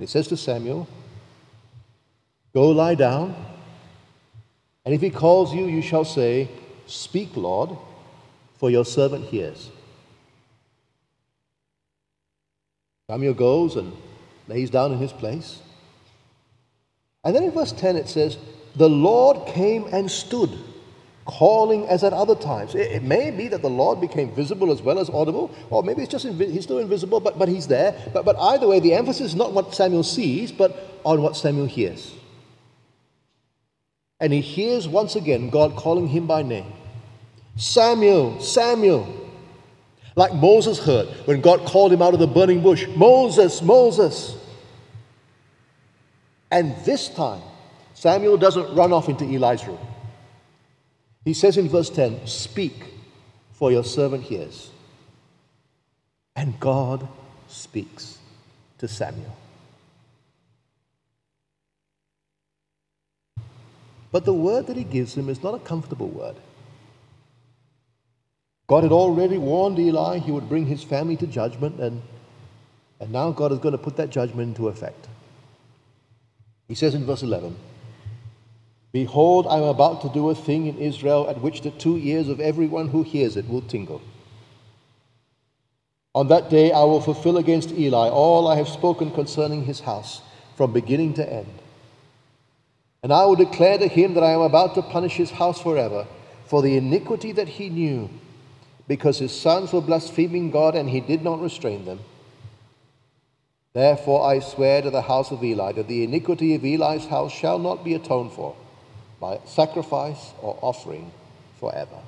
He 0.00 0.06
says 0.06 0.26
to 0.28 0.36
Samuel, 0.36 0.88
Go 2.52 2.70
lie 2.70 2.96
down, 2.96 3.36
and 4.84 4.92
if 4.92 5.00
he 5.00 5.10
calls 5.10 5.54
you, 5.54 5.66
you 5.66 5.82
shall 5.82 6.04
say, 6.04 6.48
Speak, 6.86 7.36
Lord, 7.36 7.70
for 8.58 8.70
your 8.70 8.84
servant 8.84 9.26
hears. 9.26 9.70
Samuel 13.08 13.34
goes 13.34 13.76
and 13.76 13.92
lays 14.48 14.70
down 14.70 14.92
in 14.92 14.98
his 14.98 15.12
place. 15.12 15.60
And 17.22 17.36
then 17.36 17.44
in 17.44 17.50
verse 17.52 17.72
10 17.72 17.96
it 17.96 18.08
says, 18.08 18.36
the 18.76 18.88
Lord 18.88 19.46
came 19.48 19.86
and 19.92 20.10
stood, 20.10 20.50
calling 21.30 21.86
as 21.86 22.02
at 22.02 22.12
other 22.12 22.34
times. 22.34 22.74
It, 22.74 22.90
it, 22.90 23.02
may 23.02 23.30
be 23.30 23.46
that 23.48 23.62
the 23.62 23.70
Lord 23.70 24.00
became 24.00 24.32
visible 24.32 24.72
as 24.72 24.82
well 24.82 24.98
as 24.98 25.08
audible, 25.08 25.54
or 25.70 25.82
maybe 25.82 26.02
it's 26.02 26.10
just 26.10 26.26
invi- 26.26 26.50
he's 26.50 26.64
still 26.64 26.78
invisible, 26.78 27.20
but, 27.20 27.38
but 27.38 27.48
he's 27.48 27.68
there. 27.68 27.94
But, 28.12 28.24
but 28.24 28.36
either 28.38 28.66
way, 28.66 28.80
the 28.80 28.94
emphasis 28.94 29.28
is 29.28 29.34
not 29.36 29.52
what 29.52 29.74
Samuel 29.74 30.02
sees, 30.02 30.50
but 30.50 31.00
on 31.04 31.22
what 31.22 31.36
Samuel 31.36 31.66
hears. 31.66 32.14
And 34.18 34.32
he 34.32 34.40
hears 34.40 34.88
once 34.88 35.16
again 35.16 35.50
God 35.50 35.76
calling 35.76 36.08
him 36.08 36.26
by 36.26 36.42
name 36.42 36.72
Samuel, 37.56 38.40
Samuel. 38.40 39.16
Like 40.16 40.34
Moses 40.34 40.78
heard 40.78 41.06
when 41.26 41.40
God 41.40 41.66
called 41.66 41.92
him 41.92 42.02
out 42.02 42.12
of 42.12 42.20
the 42.20 42.26
burning 42.26 42.62
bush 42.62 42.86
Moses, 42.96 43.62
Moses. 43.62 44.36
And 46.50 46.74
this 46.84 47.08
time, 47.08 47.40
Samuel 47.94 48.36
doesn't 48.36 48.74
run 48.74 48.92
off 48.92 49.08
into 49.08 49.24
Eli's 49.24 49.64
room. 49.66 49.78
He 51.24 51.34
says 51.34 51.56
in 51.56 51.68
verse 51.68 51.90
10 51.90 52.26
Speak, 52.26 52.84
for 53.52 53.70
your 53.70 53.84
servant 53.84 54.24
hears. 54.24 54.70
And 56.34 56.58
God 56.58 57.06
speaks 57.48 58.18
to 58.78 58.88
Samuel. 58.88 59.36
But 64.12 64.24
the 64.24 64.32
word 64.32 64.66
that 64.66 64.76
he 64.76 64.84
gives 64.84 65.14
him 65.14 65.28
is 65.28 65.42
not 65.42 65.54
a 65.54 65.58
comfortable 65.58 66.08
word. 66.08 66.36
God 68.66 68.82
had 68.84 68.92
already 68.92 69.36
warned 69.36 69.78
Eli 69.78 70.18
he 70.18 70.32
would 70.32 70.48
bring 70.48 70.66
his 70.66 70.82
family 70.82 71.16
to 71.16 71.26
judgment, 71.26 71.80
and, 71.80 72.02
and 73.00 73.12
now 73.12 73.30
God 73.30 73.52
is 73.52 73.58
going 73.58 73.72
to 73.72 73.78
put 73.78 73.96
that 73.96 74.10
judgment 74.10 74.56
into 74.56 74.68
effect. 74.68 75.08
He 76.68 76.74
says 76.74 76.94
in 76.94 77.04
verse 77.04 77.22
11, 77.22 77.56
Behold, 78.92 79.46
I 79.46 79.58
am 79.58 79.64
about 79.64 80.02
to 80.02 80.08
do 80.08 80.30
a 80.30 80.34
thing 80.34 80.66
in 80.66 80.76
Israel 80.78 81.28
at 81.28 81.40
which 81.40 81.60
the 81.60 81.70
two 81.70 81.96
ears 81.96 82.28
of 82.28 82.40
everyone 82.40 82.88
who 82.88 83.02
hears 83.02 83.36
it 83.36 83.48
will 83.48 83.62
tingle. 83.62 84.02
On 86.12 86.26
that 86.26 86.50
day 86.50 86.72
I 86.72 86.82
will 86.82 87.00
fulfill 87.00 87.38
against 87.38 87.70
Eli 87.70 88.08
all 88.08 88.48
I 88.48 88.56
have 88.56 88.68
spoken 88.68 89.12
concerning 89.12 89.64
his 89.64 89.80
house, 89.80 90.22
from 90.56 90.72
beginning 90.72 91.14
to 91.14 91.32
end. 91.32 91.54
And 93.04 93.12
I 93.12 93.24
will 93.26 93.36
declare 93.36 93.78
to 93.78 93.86
him 93.86 94.14
that 94.14 94.24
I 94.24 94.32
am 94.32 94.40
about 94.40 94.74
to 94.74 94.82
punish 94.82 95.14
his 95.14 95.30
house 95.30 95.60
forever 95.60 96.06
for 96.46 96.60
the 96.60 96.76
iniquity 96.76 97.30
that 97.32 97.48
he 97.48 97.70
knew, 97.70 98.10
because 98.88 99.20
his 99.20 99.30
sons 99.30 99.72
were 99.72 99.80
blaspheming 99.80 100.50
God 100.50 100.74
and 100.74 100.90
he 100.90 101.00
did 101.00 101.22
not 101.22 101.40
restrain 101.40 101.84
them. 101.84 102.00
Therefore 103.72 104.26
I 104.26 104.40
swear 104.40 104.82
to 104.82 104.90
the 104.90 105.02
house 105.02 105.30
of 105.30 105.44
Eli 105.44 105.70
that 105.72 105.86
the 105.86 106.02
iniquity 106.02 106.56
of 106.56 106.64
Eli's 106.64 107.06
house 107.06 107.32
shall 107.32 107.60
not 107.60 107.84
be 107.84 107.94
atoned 107.94 108.32
for 108.32 108.56
by 109.20 109.38
sacrifice 109.44 110.32
or 110.40 110.58
offering 110.62 111.12
forever. 111.58 111.98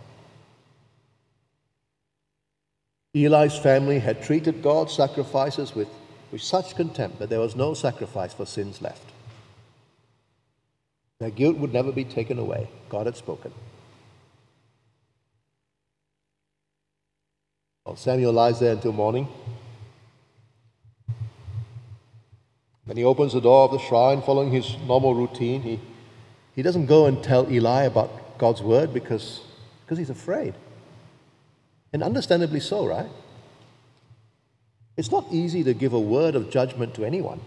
Eli's 3.15 3.59
family 3.59 3.99
had 3.99 4.23
treated 4.23 4.63
God's 4.63 4.95
sacrifices 4.95 5.75
with, 5.75 5.89
with 6.33 6.41
such 6.41 6.75
contempt 6.75 7.19
that 7.19 7.29
there 7.29 7.41
was 7.41 7.55
no 7.55 7.75
sacrifice 7.75 8.33
for 8.33 8.47
sins 8.47 8.81
left. 8.81 9.05
Their 11.21 11.31
guilt 11.31 11.59
would 11.59 11.75
never 11.75 11.93
be 11.93 12.05
taken 12.05 12.39
away. 12.39 12.71
God 12.89 13.07
had 13.07 13.17
spoken. 13.17 13.53
Well, 17.85 17.97
Samuel 17.97 18.33
lies 18.33 18.59
there 18.61 18.73
until 18.73 18.93
morning. 18.93 19.29
Then 22.87 22.97
he 22.97 23.05
opens 23.05 23.35
the 23.35 23.41
door 23.41 23.65
of 23.65 23.73
the 23.73 23.79
shrine 23.79 24.23
following 24.23 24.51
his 24.51 24.77
normal 24.87 25.15
routine. 25.15 25.63
He 25.63 25.81
he 26.55 26.63
doesn't 26.63 26.87
go 26.87 27.07
and 27.07 27.23
tell 27.23 27.51
Eli 27.51 27.85
about 27.85 28.39
God's 28.39 28.63
word 28.63 28.93
because, 28.93 29.41
because 29.85 29.99
he's 29.99 30.11
afraid. 30.11 30.55
And 31.93 32.03
understandably 32.03 32.61
so, 32.61 32.87
right? 32.87 33.09
It's 34.97 35.11
not 35.11 35.27
easy 35.31 35.65
to 35.65 35.75
give 35.75 35.93
a 35.93 36.01
word 36.01 36.35
of 36.35 36.51
judgment 36.51 36.95
to 36.95 37.05
anyone, 37.05 37.41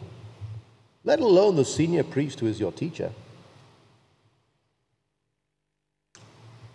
let 1.03 1.19
alone 1.19 1.55
the 1.55 1.65
senior 1.65 2.03
priest 2.03 2.39
who 2.39 2.47
is 2.47 2.59
your 2.59 2.71
teacher. 2.71 3.11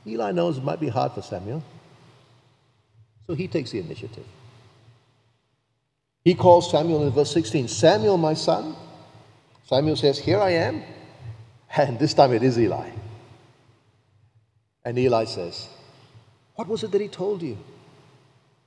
Eli 0.06 0.32
knows 0.32 0.58
it 0.58 0.64
might 0.64 0.80
be 0.80 0.88
hard 0.88 1.12
for 1.12 1.22
Samuel, 1.22 1.62
so 3.26 3.34
he 3.34 3.49
takes 3.49 3.72
the 3.72 3.80
initiative. 3.80 4.25
He 6.25 6.34
calls 6.34 6.70
Samuel 6.70 7.06
in 7.06 7.10
verse 7.10 7.32
16 7.32 7.68
Samuel, 7.68 8.16
my 8.16 8.34
son. 8.34 8.76
Samuel 9.64 9.96
says, 9.96 10.18
Here 10.18 10.38
I 10.38 10.50
am. 10.50 10.82
And 11.76 11.98
this 11.98 12.14
time 12.14 12.32
it 12.32 12.42
is 12.42 12.58
Eli. 12.58 12.90
And 14.84 14.98
Eli 14.98 15.24
says, 15.24 15.68
What 16.54 16.68
was 16.68 16.82
it 16.82 16.90
that 16.92 17.00
he 17.00 17.08
told 17.08 17.42
you? 17.42 17.58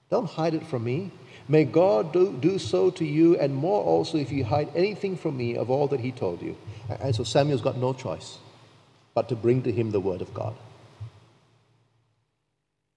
Don't 0.10 0.29
hide 0.29 0.53
it 0.53 0.65
from 0.65 0.83
me. 0.83 1.12
May 1.48 1.65
God 1.65 2.13
do, 2.13 2.31
do 2.33 2.57
so 2.57 2.89
to 2.91 3.05
you, 3.05 3.38
and 3.38 3.53
more 3.53 3.83
also 3.83 4.17
if 4.17 4.31
you 4.31 4.45
hide 4.45 4.69
anything 4.75 5.17
from 5.17 5.36
me 5.36 5.57
of 5.57 5.69
all 5.69 5.88
that 5.88 6.00
he 6.00 6.12
told 6.12 6.41
you. 6.41 6.55
And 7.01 7.13
so 7.13 7.24
Samuel's 7.24 7.62
got 7.62 7.77
no 7.77 7.93
choice 7.93 8.38
but 9.13 9.27
to 9.29 9.36
bring 9.36 9.62
to 9.63 9.72
him 9.72 9.91
the 9.91 10.00
word 10.00 10.22
of 10.22 10.33
God. 10.33 10.55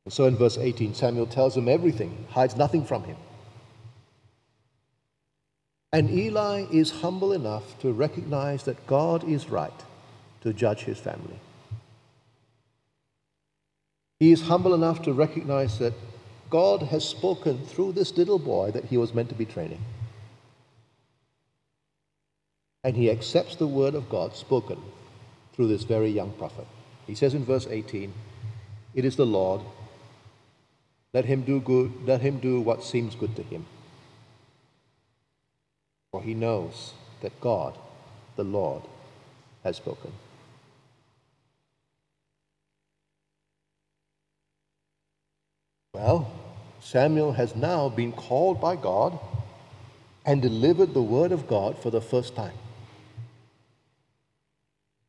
And 0.05 0.13
so 0.13 0.27
in 0.27 0.37
verse 0.37 0.57
18, 0.57 0.95
Samuel 0.95 1.27
tells 1.27 1.57
him 1.57 1.69
everything, 1.69 2.27
hides 2.31 2.55
nothing 2.55 2.85
from 2.85 3.03
him. 3.03 3.17
And 5.93 6.11
Eli 6.11 6.67
is 6.71 6.91
humble 6.91 7.33
enough 7.33 7.79
to 7.81 7.93
recognize 7.93 8.65
that 8.65 8.87
God 8.87 9.25
is 9.25 9.49
right 9.49 9.73
to 10.43 10.53
judge 10.53 10.81
his 10.81 10.99
family. 10.99 11.39
He 14.19 14.33
is 14.33 14.43
humble 14.43 14.75
enough 14.75 15.03
to 15.03 15.13
recognize 15.13 15.79
that 15.79 15.93
God 16.49 16.83
has 16.83 17.05
spoken 17.05 17.65
through 17.67 17.93
this 17.93 18.17
little 18.17 18.39
boy 18.39 18.71
that 18.71 18.87
he 18.87 18.97
was 18.97 19.13
meant 19.13 19.29
to 19.29 19.35
be 19.35 19.45
training. 19.45 19.85
And 22.85 22.97
he 22.97 23.11
accepts 23.11 23.57
the 23.57 23.67
word 23.67 23.95
of 23.95 24.09
God 24.09 24.35
spoken 24.35 24.81
through 25.53 25.69
this 25.69 25.83
very 25.83 26.09
young 26.09 26.33
prophet. 26.33 26.67
He 27.07 27.15
says 27.15 27.35
in 27.35 27.45
verse 27.45 27.67
18, 27.69 28.13
It 28.95 29.05
is 29.05 29.17
the 29.17 29.27
Lord. 29.27 29.61
Let 31.13 31.25
him 31.25 31.43
do 31.43 31.61
good, 31.61 31.93
let 32.05 32.21
him 32.21 32.39
do 32.39 32.61
what 32.61 32.85
seems 32.85 33.15
good 33.15 33.35
to 33.37 33.43
him. 33.43 33.67
For 36.13 36.23
he 36.23 36.35
knows 36.35 36.93
that 37.23 37.41
God, 37.41 37.77
the 38.37 38.45
Lord, 38.45 38.83
has 39.65 39.77
spoken. 39.77 40.13
Well, 45.97 46.31
Samuel 46.81 47.33
has 47.33 47.57
now 47.57 47.89
been 47.89 48.13
called 48.13 48.61
by 48.61 48.77
God 48.77 49.19
and 50.27 50.43
delivered 50.43 50.93
the 50.93 51.01
word 51.01 51.33
of 51.33 51.49
God 51.49 51.79
for 51.79 51.89
the 51.89 52.03
first 52.03 52.37
time. 52.37 52.53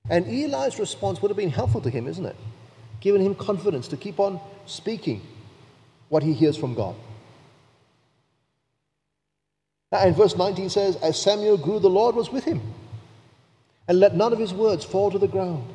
And 0.09 0.25
Eli's 0.27 0.79
response 0.79 1.21
would 1.21 1.29
have 1.29 1.35
been 1.35 1.49
helpful 1.49 1.81
to 1.81 1.89
him, 1.89 2.07
isn't 2.07 2.25
it? 2.25 2.37
Giving 3.01 3.21
him 3.21 3.35
confidence 3.35 3.89
to 3.89 3.97
keep 3.97 4.17
on 4.17 4.39
speaking 4.65 5.21
what 6.07 6.23
he 6.23 6.31
hears 6.31 6.55
from 6.55 6.73
God. 6.73 6.95
And 9.91 10.15
verse 10.15 10.37
19 10.37 10.69
says, 10.69 10.95
As 10.97 11.21
Samuel 11.21 11.57
grew, 11.57 11.79
the 11.79 11.89
Lord 11.89 12.15
was 12.15 12.31
with 12.31 12.45
him, 12.45 12.61
and 13.89 13.99
let 13.99 14.15
none 14.15 14.31
of 14.31 14.39
his 14.39 14.53
words 14.53 14.85
fall 14.85 15.11
to 15.11 15.19
the 15.19 15.27
ground. 15.27 15.67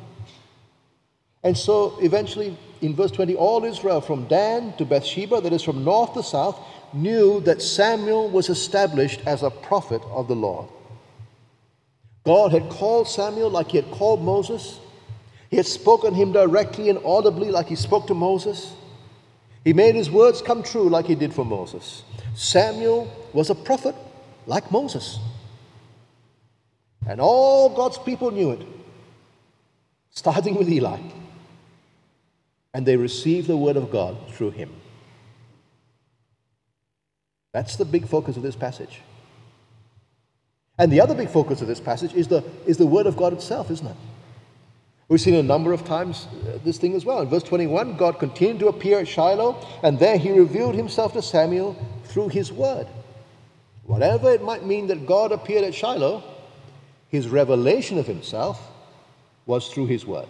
And 1.43 1.57
so 1.57 1.97
eventually, 2.01 2.57
in 2.81 2.95
verse 2.95 3.11
20, 3.11 3.35
all 3.35 3.63
Israel 3.65 3.99
from 3.99 4.27
Dan 4.27 4.73
to 4.77 4.85
Beersheba, 4.85 5.41
that 5.41 5.51
is 5.51 5.61
from 5.61 5.83
north 5.83 6.13
to 6.13 6.23
south, 6.23 6.59
knew 6.93 7.41
that 7.41 7.61
Samuel 7.61 8.29
was 8.29 8.49
established 8.49 9.21
as 9.25 9.43
a 9.43 9.49
prophet 9.49 10.01
of 10.11 10.27
the 10.27 10.35
Lord. 10.35 10.69
God 12.23 12.51
had 12.53 12.69
called 12.69 13.09
Samuel 13.09 13.49
like 13.49 13.71
he 13.71 13.77
had 13.77 13.91
called 13.91 14.21
Moses. 14.21 14.79
He 15.49 15.57
had 15.57 15.65
spoken 15.65 16.13
him 16.13 16.31
directly 16.31 16.89
and 16.89 16.99
audibly 17.03 17.51
like 17.51 17.67
he 17.67 17.75
spoke 17.75 18.07
to 18.07 18.13
Moses. 18.13 18.73
He 19.65 19.73
made 19.73 19.95
his 19.95 20.09
words 20.09 20.41
come 20.41 20.63
true 20.63 20.89
like 20.89 21.05
he 21.05 21.15
did 21.15 21.33
for 21.33 21.43
Moses. 21.43 22.03
Samuel 22.35 23.11
was 23.33 23.49
a 23.49 23.55
prophet 23.55 23.95
like 24.45 24.71
Moses. 24.71 25.19
And 27.05 27.19
all 27.19 27.69
God's 27.69 27.97
people 27.97 28.31
knew 28.31 28.51
it, 28.51 28.65
starting 30.11 30.55
with 30.55 30.69
Eli 30.69 30.99
and 32.73 32.85
they 32.85 32.97
receive 32.97 33.47
the 33.47 33.57
word 33.57 33.77
of 33.77 33.91
God 33.91 34.17
through 34.31 34.51
him. 34.51 34.73
That's 37.51 37.75
the 37.75 37.85
big 37.85 38.07
focus 38.07 38.35
of 38.35 38.43
this 38.43 38.55
passage. 38.55 39.01
And 40.79 40.91
the 40.91 41.01
other 41.01 41.13
big 41.13 41.29
focus 41.29 41.61
of 41.61 41.67
this 41.67 41.79
passage 41.79 42.13
is 42.13 42.27
the, 42.27 42.43
is 42.65 42.77
the 42.77 42.85
word 42.85 43.05
of 43.05 43.15
God 43.15 43.31
itself, 43.33 43.69
isn't 43.69 43.85
it? 43.85 43.95
We've 45.07 45.21
seen 45.21 45.35
a 45.35 45.43
number 45.43 45.73
of 45.73 45.85
times 45.85 46.27
uh, 46.47 46.57
this 46.63 46.79
thing 46.79 46.95
as 46.95 47.05
well. 47.05 47.21
In 47.21 47.29
verse 47.29 47.43
21, 47.43 47.97
God 47.97 48.17
continued 48.17 48.59
to 48.59 48.67
appear 48.69 48.99
at 48.99 49.07
Shiloh, 49.07 49.63
and 49.83 49.99
there 49.99 50.17
he 50.17 50.31
revealed 50.31 50.73
himself 50.73 51.13
to 51.13 51.21
Samuel 51.21 51.75
through 52.05 52.29
his 52.29 52.51
word. 52.51 52.87
Whatever 53.83 54.31
it 54.31 54.41
might 54.41 54.65
mean 54.65 54.87
that 54.87 55.05
God 55.05 55.31
appeared 55.31 55.65
at 55.65 55.75
Shiloh, 55.75 56.23
his 57.09 57.27
revelation 57.27 57.99
of 57.99 58.07
himself 58.07 58.59
was 59.45 59.67
through 59.67 59.87
his 59.87 60.05
word. 60.05 60.27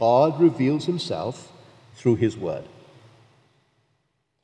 God 0.00 0.40
reveals 0.40 0.86
himself 0.86 1.52
through 1.94 2.16
his 2.16 2.36
word. 2.36 2.64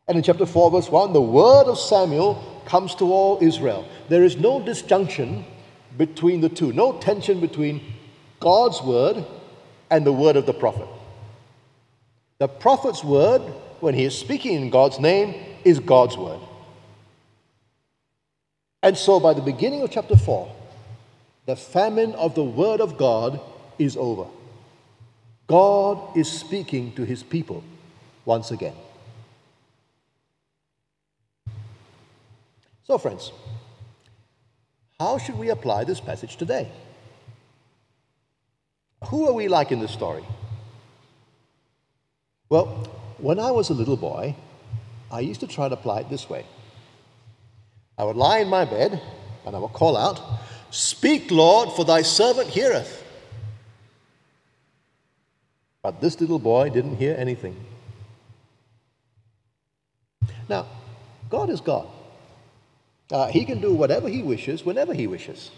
And 0.06 0.16
in 0.16 0.22
chapter 0.22 0.46
4, 0.46 0.70
verse 0.70 0.88
1, 0.88 1.12
the 1.12 1.20
word 1.20 1.64
of 1.64 1.78
Samuel 1.78 2.62
comes 2.66 2.94
to 2.96 3.12
all 3.12 3.38
Israel. 3.42 3.88
There 4.08 4.22
is 4.22 4.36
no 4.36 4.62
disjunction 4.62 5.44
between 5.98 6.40
the 6.40 6.48
two, 6.48 6.72
no 6.72 6.98
tension 6.98 7.40
between 7.40 7.82
God's 8.38 8.80
word 8.82 9.25
and 9.90 10.06
the 10.06 10.12
word 10.12 10.36
of 10.36 10.46
the 10.46 10.54
prophet. 10.54 10.86
The 12.38 12.46
prophet's 12.46 13.02
word 13.02 13.42
when 13.80 13.94
he 13.94 14.04
is 14.04 14.16
speaking 14.16 14.54
in 14.54 14.70
God's 14.70 14.98
name, 14.98 15.34
is 15.64 15.80
God's 15.80 16.16
word. 16.16 16.40
And 18.82 18.96
so 18.96 19.20
by 19.20 19.34
the 19.34 19.42
beginning 19.42 19.82
of 19.82 19.90
chapter 19.90 20.16
4, 20.16 20.52
the 21.46 21.56
famine 21.56 22.14
of 22.14 22.34
the 22.34 22.44
word 22.44 22.80
of 22.80 22.96
God 22.96 23.40
is 23.78 23.96
over. 23.96 24.26
God 25.46 26.16
is 26.16 26.30
speaking 26.30 26.92
to 26.92 27.04
his 27.04 27.22
people 27.22 27.62
once 28.24 28.50
again. 28.50 28.74
So, 32.84 32.98
friends, 32.98 33.32
how 34.98 35.18
should 35.18 35.36
we 35.36 35.50
apply 35.50 35.84
this 35.84 36.00
passage 36.00 36.36
today? 36.36 36.70
Who 39.08 39.28
are 39.28 39.32
we 39.32 39.48
like 39.48 39.72
in 39.72 39.80
this 39.80 39.92
story? 39.92 40.24
Well, 42.48 42.66
when 43.18 43.38
I 43.38 43.50
was 43.50 43.70
a 43.70 43.74
little 43.74 43.96
boy, 43.96 44.34
I 45.10 45.20
used 45.20 45.40
to 45.40 45.46
try 45.46 45.68
to 45.68 45.74
apply 45.74 46.00
it 46.00 46.10
this 46.10 46.28
way. 46.28 46.44
I 47.98 48.04
would 48.04 48.16
lie 48.16 48.38
in 48.38 48.48
my 48.48 48.64
bed 48.64 49.00
and 49.44 49.54
I 49.54 49.58
would 49.58 49.72
call 49.72 49.96
out, 49.96 50.20
Speak, 50.70 51.30
Lord, 51.30 51.72
for 51.72 51.84
thy 51.84 52.02
servant 52.02 52.48
heareth. 52.48 53.05
But 55.87 56.00
this 56.00 56.21
little 56.21 56.40
boy 56.40 56.71
didn't 56.71 56.97
hear 56.97 57.14
anything. 57.16 57.55
Now, 60.49 60.66
God 61.31 61.49
is 61.49 61.61
God. 61.61 61.87
Uh, 63.09 63.28
he 63.28 63.45
can 63.45 63.61
do 63.61 63.73
whatever 63.73 64.09
he 64.09 64.21
wishes, 64.21 64.64
whenever 64.64 64.93
he 64.93 65.07
wishes. 65.07 65.52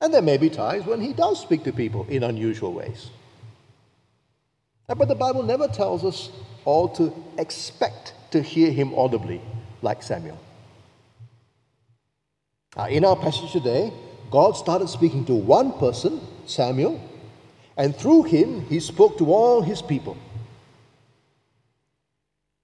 And 0.00 0.14
there 0.14 0.22
may 0.22 0.36
be 0.36 0.48
times 0.48 0.86
when 0.86 1.00
he 1.00 1.12
does 1.12 1.40
speak 1.40 1.64
to 1.64 1.72
people 1.72 2.06
in 2.08 2.22
unusual 2.22 2.72
ways. 2.72 3.10
Uh, 4.88 4.94
but 4.94 5.08
the 5.08 5.16
Bible 5.16 5.42
never 5.42 5.66
tells 5.66 6.04
us 6.04 6.30
all 6.64 6.88
to 6.90 7.12
expect 7.36 8.14
to 8.30 8.40
hear 8.40 8.70
him 8.70 8.94
audibly, 8.94 9.40
like 9.82 10.04
Samuel. 10.04 10.38
Uh, 12.76 12.86
in 12.88 13.04
our 13.04 13.16
passage 13.16 13.50
today, 13.50 13.92
God 14.30 14.52
started 14.52 14.88
speaking 14.88 15.24
to 15.24 15.34
one 15.34 15.72
person, 15.80 16.20
Samuel, 16.46 17.07
and 17.78 17.94
through 17.94 18.24
him, 18.24 18.62
he 18.62 18.80
spoke 18.80 19.16
to 19.18 19.32
all 19.32 19.62
his 19.62 19.80
people. 19.80 20.16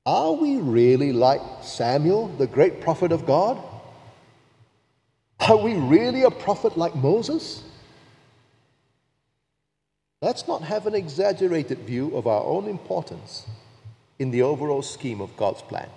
Are 0.05 0.33
we 0.33 0.57
really 0.57 1.13
like 1.13 1.41
Samuel, 1.63 2.29
the 2.37 2.49
great 2.49 2.81
prophet 2.81 3.13
of 3.13 3.25
God? 3.25 3.63
Are 5.49 5.57
we 5.57 5.75
really 5.75 6.25
a 6.25 6.31
prophet 6.31 6.77
like 6.77 6.97
Moses? 6.97 7.63
Let's 10.21 10.49
not 10.49 10.63
have 10.63 10.87
an 10.87 10.95
exaggerated 10.95 11.79
view 11.81 12.17
of 12.17 12.27
our 12.27 12.43
own 12.43 12.67
importance 12.67 13.47
in 14.19 14.31
the 14.31 14.43
overall 14.43 14.83
scheme 14.83 15.21
of 15.21 15.37
God's 15.37 15.63
plan. 15.63 15.89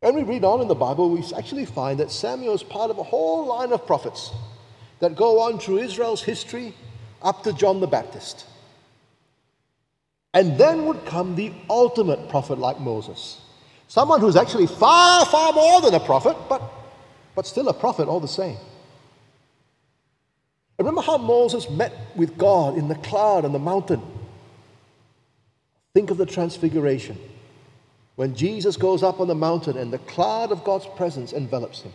When 0.00 0.14
we 0.16 0.22
read 0.22 0.44
on 0.44 0.60
in 0.60 0.68
the 0.68 0.74
Bible, 0.74 1.10
we 1.10 1.22
actually 1.36 1.64
find 1.64 2.00
that 2.00 2.10
Samuel 2.10 2.54
is 2.54 2.62
part 2.62 2.90
of 2.90 2.98
a 2.98 3.02
whole 3.02 3.46
line 3.46 3.72
of 3.72 3.86
prophets 3.86 4.32
that 5.00 5.16
go 5.16 5.40
on 5.40 5.58
through 5.58 5.78
Israel's 5.78 6.22
history 6.22 6.74
up 7.22 7.42
to 7.44 7.52
John 7.52 7.80
the 7.80 7.86
Baptist. 7.86 8.46
And 10.34 10.58
then 10.58 10.86
would 10.86 11.04
come 11.06 11.34
the 11.34 11.52
ultimate 11.70 12.28
prophet 12.28 12.58
like 12.58 12.80
Moses. 12.80 13.40
Someone 13.88 14.20
who's 14.20 14.36
actually 14.36 14.66
far, 14.66 15.24
far 15.26 15.52
more 15.52 15.80
than 15.80 15.94
a 15.94 16.00
prophet, 16.00 16.36
but, 16.48 16.62
but 17.34 17.46
still 17.46 17.68
a 17.68 17.74
prophet 17.74 18.06
all 18.06 18.20
the 18.20 18.28
same. 18.28 18.56
remember 20.78 21.00
how 21.00 21.16
Moses 21.16 21.68
met 21.70 21.92
with 22.14 22.36
God 22.36 22.76
in 22.76 22.88
the 22.88 22.94
cloud 22.96 23.44
on 23.44 23.52
the 23.52 23.58
mountain. 23.58 24.02
Think 25.94 26.10
of 26.10 26.18
the 26.18 26.26
transfiguration. 26.26 27.18
When 28.16 28.34
Jesus 28.34 28.76
goes 28.76 29.02
up 29.02 29.20
on 29.20 29.28
the 29.28 29.34
mountain 29.34 29.78
and 29.78 29.92
the 29.92 29.98
cloud 29.98 30.52
of 30.52 30.64
God's 30.64 30.86
presence 30.96 31.32
envelops 31.32 31.82
him. 31.82 31.92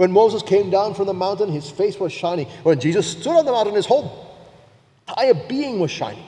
When 0.00 0.12
Moses 0.12 0.42
came 0.42 0.70
down 0.70 0.94
from 0.94 1.08
the 1.08 1.12
mountain, 1.12 1.52
his 1.52 1.68
face 1.68 2.00
was 2.00 2.10
shining. 2.10 2.46
When 2.62 2.80
Jesus 2.80 3.06
stood 3.06 3.36
on 3.36 3.44
the 3.44 3.52
mountain, 3.52 3.74
his 3.74 3.84
whole 3.84 4.10
entire 5.06 5.34
being 5.34 5.78
was 5.78 5.90
shining. 5.90 6.24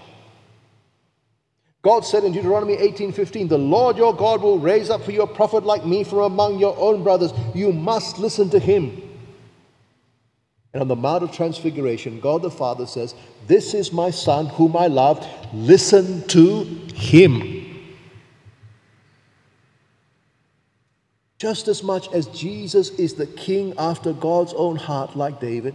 God 1.80 2.04
said 2.04 2.22
in 2.24 2.32
Deuteronomy 2.32 2.74
18:15, 2.74 3.48
"The 3.48 3.56
Lord 3.56 3.96
your 3.96 4.12
God 4.12 4.42
will 4.42 4.58
raise 4.58 4.90
up 4.90 5.00
for 5.02 5.10
you 5.10 5.22
a 5.22 5.26
prophet 5.26 5.64
like 5.64 5.86
me 5.86 6.04
from 6.04 6.18
among 6.18 6.58
your 6.58 6.76
own 6.78 7.02
brothers. 7.02 7.32
You 7.54 7.72
must 7.72 8.18
listen 8.18 8.50
to 8.50 8.58
him." 8.58 9.00
And 10.74 10.82
on 10.82 10.88
the 10.88 10.94
Mount 10.94 11.22
of 11.22 11.32
Transfiguration, 11.32 12.20
God 12.20 12.42
the 12.42 12.50
Father 12.50 12.84
says, 12.84 13.14
"This 13.46 13.72
is 13.72 13.90
my 13.90 14.10
son 14.10 14.48
whom 14.48 14.76
I 14.76 14.88
love. 14.88 15.26
Listen 15.54 16.24
to 16.28 16.66
him." 16.94 17.61
Just 21.42 21.66
as 21.66 21.82
much 21.82 22.08
as 22.12 22.26
Jesus 22.26 22.90
is 22.90 23.14
the 23.14 23.26
king 23.26 23.74
after 23.76 24.12
God's 24.12 24.52
own 24.52 24.76
heart, 24.76 25.16
like 25.16 25.40
David, 25.40 25.74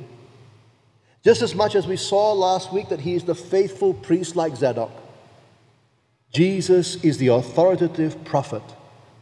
just 1.25 1.41
as 1.41 1.53
much 1.53 1.75
as 1.75 1.85
we 1.85 1.97
saw 1.97 2.31
last 2.31 2.71
week 2.71 2.87
that 2.87 3.01
he 3.01 3.15
is 3.15 3.25
the 3.25 3.35
faithful 3.35 3.93
priest 3.93 4.37
like 4.37 4.55
Zadok, 4.55 4.91
Jesus 6.31 7.03
is 7.03 7.17
the 7.17 7.27
authoritative 7.27 8.23
prophet 8.23 8.63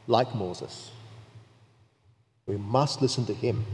like 0.06 0.36
Moses. 0.36 0.92
We 2.46 2.58
must 2.58 3.02
listen 3.02 3.26
to 3.26 3.34
him. 3.34 3.66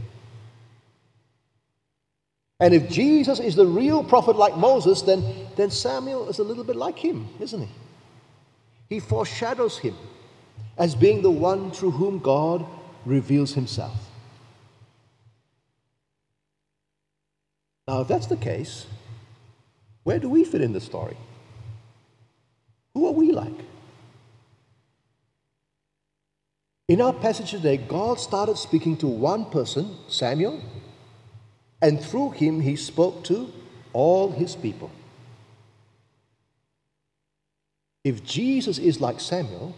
And 2.58 2.72
if 2.72 2.88
Jesus 2.88 3.38
is 3.38 3.54
the 3.54 3.66
real 3.66 4.02
prophet 4.02 4.36
like 4.36 4.56
Moses, 4.56 5.02
then, 5.02 5.22
then 5.56 5.70
Samuel 5.70 6.30
is 6.30 6.38
a 6.38 6.42
little 6.42 6.64
bit 6.64 6.76
like 6.76 6.98
him, 6.98 7.28
isn't 7.38 7.60
he? 7.60 7.68
He 8.88 8.98
foreshadows 8.98 9.76
him 9.76 9.94
as 10.78 10.94
being 10.94 11.22
the 11.22 11.30
one 11.30 11.70
through 11.70 11.92
whom 11.92 12.18
God 12.18 12.64
reveals 13.04 13.54
himself. 13.54 13.96
Now, 17.86 18.00
if 18.00 18.08
that's 18.08 18.26
the 18.26 18.36
case, 18.36 18.86
where 20.04 20.18
do 20.18 20.28
we 20.28 20.44
fit 20.44 20.60
in 20.60 20.72
the 20.72 20.80
story? 20.80 21.16
Who 22.94 23.06
are 23.06 23.12
we 23.12 23.32
like? 23.32 23.52
In 26.88 27.00
our 27.00 27.12
passage 27.12 27.50
today, 27.50 27.76
God 27.76 28.20
started 28.20 28.58
speaking 28.58 28.96
to 28.98 29.06
one 29.06 29.46
person, 29.46 29.96
Samuel, 30.08 30.60
and 31.80 32.00
through 32.00 32.30
him 32.30 32.60
he 32.60 32.76
spoke 32.76 33.24
to 33.24 33.52
all 33.92 34.30
his 34.30 34.54
people. 34.54 34.90
If 38.04 38.24
Jesus 38.24 38.78
is 38.78 39.00
like 39.00 39.20
Samuel, 39.20 39.74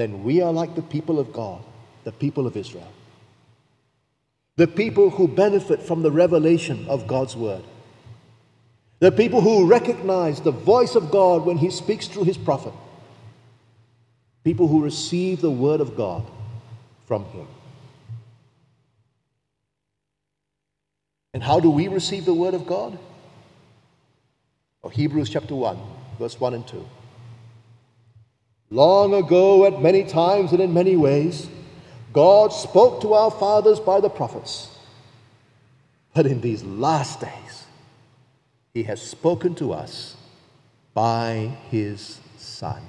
then 0.00 0.24
we 0.24 0.40
are 0.40 0.52
like 0.52 0.74
the 0.74 0.82
people 0.82 1.18
of 1.18 1.32
God, 1.32 1.62
the 2.04 2.12
people 2.12 2.46
of 2.46 2.56
Israel. 2.56 2.90
The 4.56 4.66
people 4.66 5.10
who 5.10 5.28
benefit 5.28 5.82
from 5.82 6.02
the 6.02 6.10
revelation 6.10 6.86
of 6.88 7.06
God's 7.06 7.36
word. 7.36 7.62
The 8.98 9.12
people 9.12 9.40
who 9.40 9.66
recognize 9.66 10.40
the 10.40 10.50
voice 10.50 10.94
of 10.94 11.10
God 11.10 11.44
when 11.44 11.58
He 11.58 11.70
speaks 11.70 12.08
through 12.08 12.24
His 12.24 12.38
prophet. 12.38 12.72
People 14.42 14.68
who 14.68 14.82
receive 14.82 15.42
the 15.42 15.50
word 15.50 15.80
of 15.80 15.96
God 15.96 16.26
from 17.06 17.24
Him. 17.26 17.46
And 21.34 21.42
how 21.42 21.60
do 21.60 21.70
we 21.70 21.88
receive 21.88 22.24
the 22.24 22.34
word 22.34 22.54
of 22.54 22.66
God? 22.66 22.98
Oh, 24.82 24.88
Hebrews 24.88 25.28
chapter 25.28 25.54
1, 25.54 25.78
verse 26.18 26.40
1 26.40 26.54
and 26.54 26.66
2. 26.66 26.86
Long 28.70 29.14
ago, 29.14 29.66
at 29.66 29.82
many 29.82 30.04
times 30.04 30.52
and 30.52 30.60
in 30.60 30.72
many 30.72 30.96
ways, 30.96 31.48
God 32.12 32.52
spoke 32.52 33.00
to 33.02 33.14
our 33.14 33.30
fathers 33.30 33.80
by 33.80 34.00
the 34.00 34.08
prophets. 34.08 34.68
But 36.14 36.26
in 36.26 36.40
these 36.40 36.62
last 36.62 37.20
days, 37.20 37.66
he 38.72 38.84
has 38.84 39.02
spoken 39.02 39.56
to 39.56 39.72
us 39.72 40.16
by 40.94 41.56
his 41.70 42.20
Son. 42.36 42.82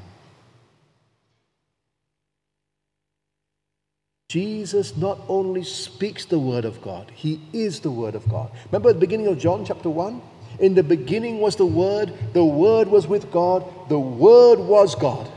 Jesus 4.30 4.96
not 4.96 5.20
only 5.28 5.64
speaks 5.64 6.24
the 6.24 6.40
Word 6.40 6.64
of 6.64 6.82
God, 6.82 7.12
He 7.14 7.42
is 7.52 7.82
the 7.82 7.92
Word 7.92 8.16
of 8.16 8.30
God. 8.30 8.50
Remember 8.68 8.88
at 8.88 8.96
the 8.96 9.02
beginning 9.02 9.28
of 9.28 9.38
John 9.38 9.66
chapter 9.66 9.90
1? 9.90 10.22
In 10.62 10.74
the 10.74 10.84
beginning 10.84 11.40
was 11.42 11.58
the 11.58 11.66
Word, 11.66 12.14
the 12.32 12.46
Word 12.46 12.88
was 12.88 13.08
with 13.08 13.30
God, 13.30 13.66
the 13.90 14.00
Word 14.00 14.60
was 14.60 14.96
God. 14.96 15.30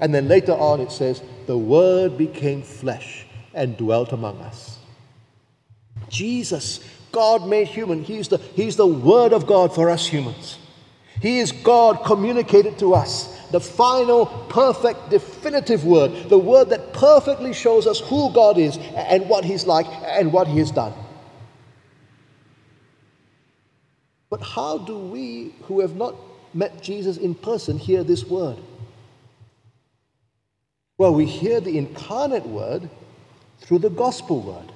And 0.00 0.14
then 0.14 0.28
later 0.28 0.52
on 0.52 0.80
it 0.80 0.90
says, 0.90 1.22
the 1.46 1.58
Word 1.58 2.18
became 2.18 2.62
flesh 2.62 3.26
and 3.52 3.76
dwelt 3.76 4.12
among 4.12 4.40
us. 4.40 4.78
Jesus 6.08 6.80
God 7.14 7.46
made 7.46 7.68
human. 7.68 8.02
He's 8.02 8.26
the, 8.26 8.38
he's 8.38 8.74
the 8.74 8.86
Word 8.86 9.32
of 9.32 9.46
God 9.46 9.72
for 9.72 9.88
us 9.88 10.04
humans. 10.04 10.58
He 11.22 11.38
is 11.38 11.52
God 11.52 12.04
communicated 12.04 12.76
to 12.80 12.94
us. 12.94 13.30
The 13.52 13.60
final, 13.60 14.26
perfect, 14.48 15.10
definitive 15.10 15.84
word. 15.86 16.28
The 16.28 16.38
word 16.38 16.70
that 16.70 16.92
perfectly 16.92 17.52
shows 17.52 17.86
us 17.86 18.00
who 18.00 18.32
God 18.32 18.58
is 18.58 18.76
and 18.96 19.28
what 19.28 19.44
He's 19.44 19.64
like 19.64 19.86
and 20.04 20.32
what 20.32 20.48
He 20.48 20.58
has 20.58 20.72
done. 20.72 20.92
But 24.28 24.42
how 24.42 24.78
do 24.78 24.98
we, 24.98 25.54
who 25.62 25.80
have 25.80 25.94
not 25.94 26.16
met 26.52 26.82
Jesus 26.82 27.16
in 27.16 27.36
person, 27.36 27.78
hear 27.78 28.02
this 28.02 28.24
word? 28.24 28.58
Well, 30.96 31.14
we 31.14 31.26
hear 31.26 31.60
the 31.60 31.76
incarnate 31.76 32.46
word 32.46 32.88
through 33.60 33.80
the 33.80 33.90
gospel 33.90 34.40
word. 34.40 34.72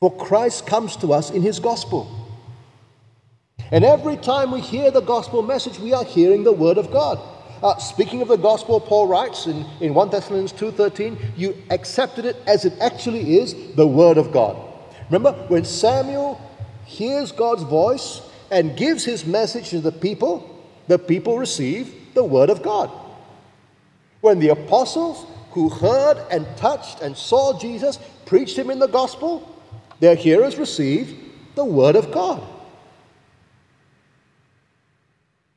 For 0.00 0.14
Christ 0.16 0.66
comes 0.66 0.96
to 0.98 1.12
us 1.12 1.30
in 1.30 1.42
his 1.42 1.58
gospel. 1.58 2.14
And 3.72 3.84
every 3.84 4.16
time 4.16 4.52
we 4.52 4.60
hear 4.60 4.90
the 4.90 5.00
gospel 5.00 5.42
message, 5.42 5.78
we 5.78 5.92
are 5.92 6.04
hearing 6.04 6.44
the 6.44 6.52
word 6.52 6.78
of 6.78 6.90
God. 6.92 7.18
Uh, 7.62 7.76
speaking 7.78 8.22
of 8.22 8.28
the 8.28 8.36
gospel, 8.36 8.80
Paul 8.80 9.08
writes 9.08 9.46
in, 9.46 9.66
in 9.80 9.92
1 9.92 10.10
Thessalonians 10.10 10.52
2.13, 10.52 11.18
you 11.36 11.56
accepted 11.70 12.24
it 12.24 12.36
as 12.46 12.64
it 12.64 12.74
actually 12.80 13.38
is, 13.38 13.74
the 13.74 13.86
word 13.86 14.16
of 14.16 14.30
God. 14.30 14.56
Remember, 15.10 15.32
when 15.48 15.64
Samuel 15.64 16.40
hears 16.84 17.32
God's 17.32 17.64
voice 17.64 18.22
and 18.52 18.76
gives 18.76 19.04
his 19.04 19.26
message 19.26 19.70
to 19.70 19.80
the 19.80 19.90
people, 19.90 20.64
the 20.86 20.98
people 20.98 21.36
receive 21.36 22.14
the 22.14 22.22
word 22.22 22.50
of 22.50 22.62
God. 22.62 22.90
When 24.20 24.38
the 24.38 24.48
apostles 24.48 25.26
who 25.52 25.68
heard 25.68 26.24
and 26.30 26.46
touched 26.56 27.00
and 27.00 27.16
saw 27.16 27.58
Jesus 27.58 27.98
preached 28.26 28.58
him 28.58 28.70
in 28.70 28.78
the 28.78 28.86
gospel, 28.86 29.62
their 30.00 30.14
hearers 30.14 30.56
received 30.56 31.16
the 31.54 31.64
word 31.64 31.96
of 31.96 32.12
God. 32.12 32.42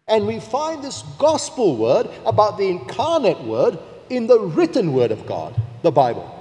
And 0.08 0.28
we 0.28 0.39
find 0.39 0.84
this 0.84 1.04
gospel 1.17 1.78
word 1.78 2.10
about 2.26 2.58
the 2.58 2.67
incarnate 2.67 3.41
word 3.41 3.80
in 4.10 4.28
the 4.28 4.39
written 4.39 4.93
word 4.93 5.12
of 5.12 5.26
God, 5.26 5.60
the 5.84 5.91
Bible. 5.91 6.38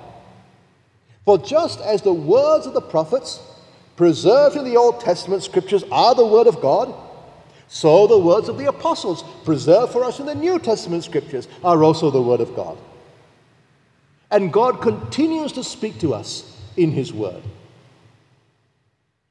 For 1.24 1.38
just 1.38 1.80
as 1.80 2.02
the 2.02 2.12
words 2.12 2.66
of 2.66 2.74
the 2.74 2.80
prophets 2.80 3.40
preserved 3.96 4.56
in 4.56 4.64
the 4.64 4.76
Old 4.76 5.00
Testament 5.00 5.42
scriptures 5.42 5.84
are 5.92 6.14
the 6.14 6.26
word 6.26 6.46
of 6.46 6.60
God, 6.60 6.92
so 7.72 8.08
the 8.08 8.18
words 8.18 8.48
of 8.48 8.58
the 8.58 8.66
apostles 8.66 9.22
preserved 9.44 9.92
for 9.92 10.02
us 10.02 10.18
in 10.18 10.26
the 10.26 10.34
New 10.34 10.58
Testament 10.58 11.04
scriptures 11.04 11.46
are 11.62 11.84
also 11.84 12.10
the 12.10 12.20
word 12.20 12.40
of 12.40 12.56
God. 12.56 12.76
And 14.28 14.52
God 14.52 14.82
continues 14.82 15.52
to 15.52 15.62
speak 15.62 16.00
to 16.00 16.12
us 16.12 16.60
in 16.76 16.90
his 16.90 17.12
word. 17.12 17.42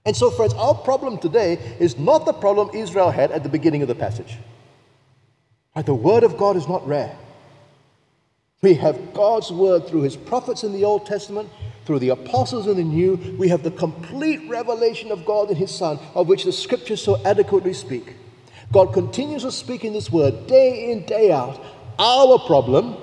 And 0.06 0.16
so, 0.16 0.32
friends, 0.32 0.54
our 0.54 0.74
problem 0.74 1.18
today 1.18 1.56
is 1.80 1.98
not 1.98 2.26
the 2.26 2.32
problem 2.32 2.72
Israel 2.74 3.12
had 3.12 3.30
at 3.32 3.44
the 3.44 3.50
beginning 3.50 3.82
of 3.82 3.90
the 3.90 3.96
passage. 3.96 4.38
The 5.76 5.94
Word 5.94 6.24
of 6.24 6.38
God 6.38 6.56
is 6.56 6.68
not 6.68 6.86
rare. 6.88 7.16
We 8.62 8.74
have 8.76 9.14
God's 9.14 9.52
Word 9.52 9.88
through 9.88 10.02
His 10.02 10.16
prophets 10.18 10.64
in 10.64 10.74
the 10.74 10.84
Old 10.84 11.06
Testament, 11.06 11.50
through 11.86 12.00
the 12.00 12.10
apostles 12.10 12.68
in 12.68 12.78
the 12.78 12.84
New. 12.84 13.16
We 13.38 13.50
have 13.50 13.64
the 13.64 13.72
complete 13.72 14.50
revelation 14.50 15.12
of 15.12 15.26
God 15.26 15.52
in 15.52 15.58
His 15.58 15.74
Son, 15.74 16.00
of 16.16 16.28
which 16.28 16.46
the 16.46 16.52
Scriptures 16.52 17.02
so 17.02 17.22
adequately 17.26 17.74
speak. 17.74 18.16
God 18.72 18.94
continues 18.94 19.44
to 19.44 19.52
speak 19.52 19.84
in 19.84 19.94
this 19.94 20.12
Word 20.12 20.48
day 20.48 20.92
in, 20.92 21.06
day 21.06 21.32
out. 21.32 21.60
Our 21.98 22.40
problem 22.40 22.96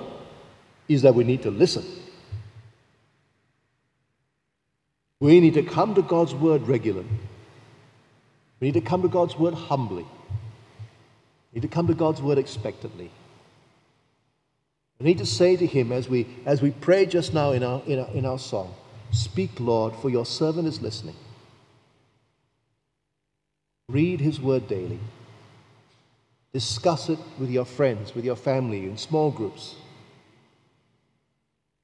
is 0.87 1.01
that 1.01 1.13
we 1.13 1.23
need 1.23 1.43
to 1.43 1.51
listen. 1.51 1.85
We 5.19 5.39
need 5.39 5.55
to 5.55 5.63
come 5.63 5.95
to 5.95 6.01
God's 6.01 6.33
word 6.33 6.67
regularly. 6.67 7.07
We 8.59 8.67
need 8.67 8.75
to 8.75 8.81
come 8.81 9.01
to 9.01 9.07
God's 9.07 9.35
word 9.35 9.53
humbly. 9.53 10.05
We 11.51 11.55
need 11.55 11.61
to 11.61 11.67
come 11.67 11.87
to 11.87 11.93
God's 11.93 12.21
word 12.21 12.37
expectantly. 12.37 13.11
We 14.99 15.05
need 15.05 15.17
to 15.19 15.25
say 15.25 15.55
to 15.55 15.65
him 15.65 15.91
as 15.91 16.07
we, 16.07 16.27
as 16.45 16.61
we 16.61 16.71
pray 16.71 17.05
just 17.05 17.33
now 17.33 17.51
in 17.51 17.63
our, 17.63 17.81
in, 17.85 17.99
our, 17.99 18.09
in 18.09 18.25
our 18.25 18.39
song, 18.39 18.73
Speak, 19.11 19.59
Lord, 19.59 19.95
for 19.95 20.09
your 20.09 20.25
servant 20.25 20.67
is 20.67 20.81
listening. 20.81 21.15
Read 23.87 24.19
his 24.19 24.41
word 24.41 24.67
daily. 24.67 24.99
Discuss 26.53 27.09
it 27.09 27.19
with 27.39 27.49
your 27.49 27.65
friends, 27.65 28.15
with 28.15 28.25
your 28.25 28.35
family, 28.35 28.85
in 28.85 28.97
small 28.97 29.31
groups. 29.31 29.75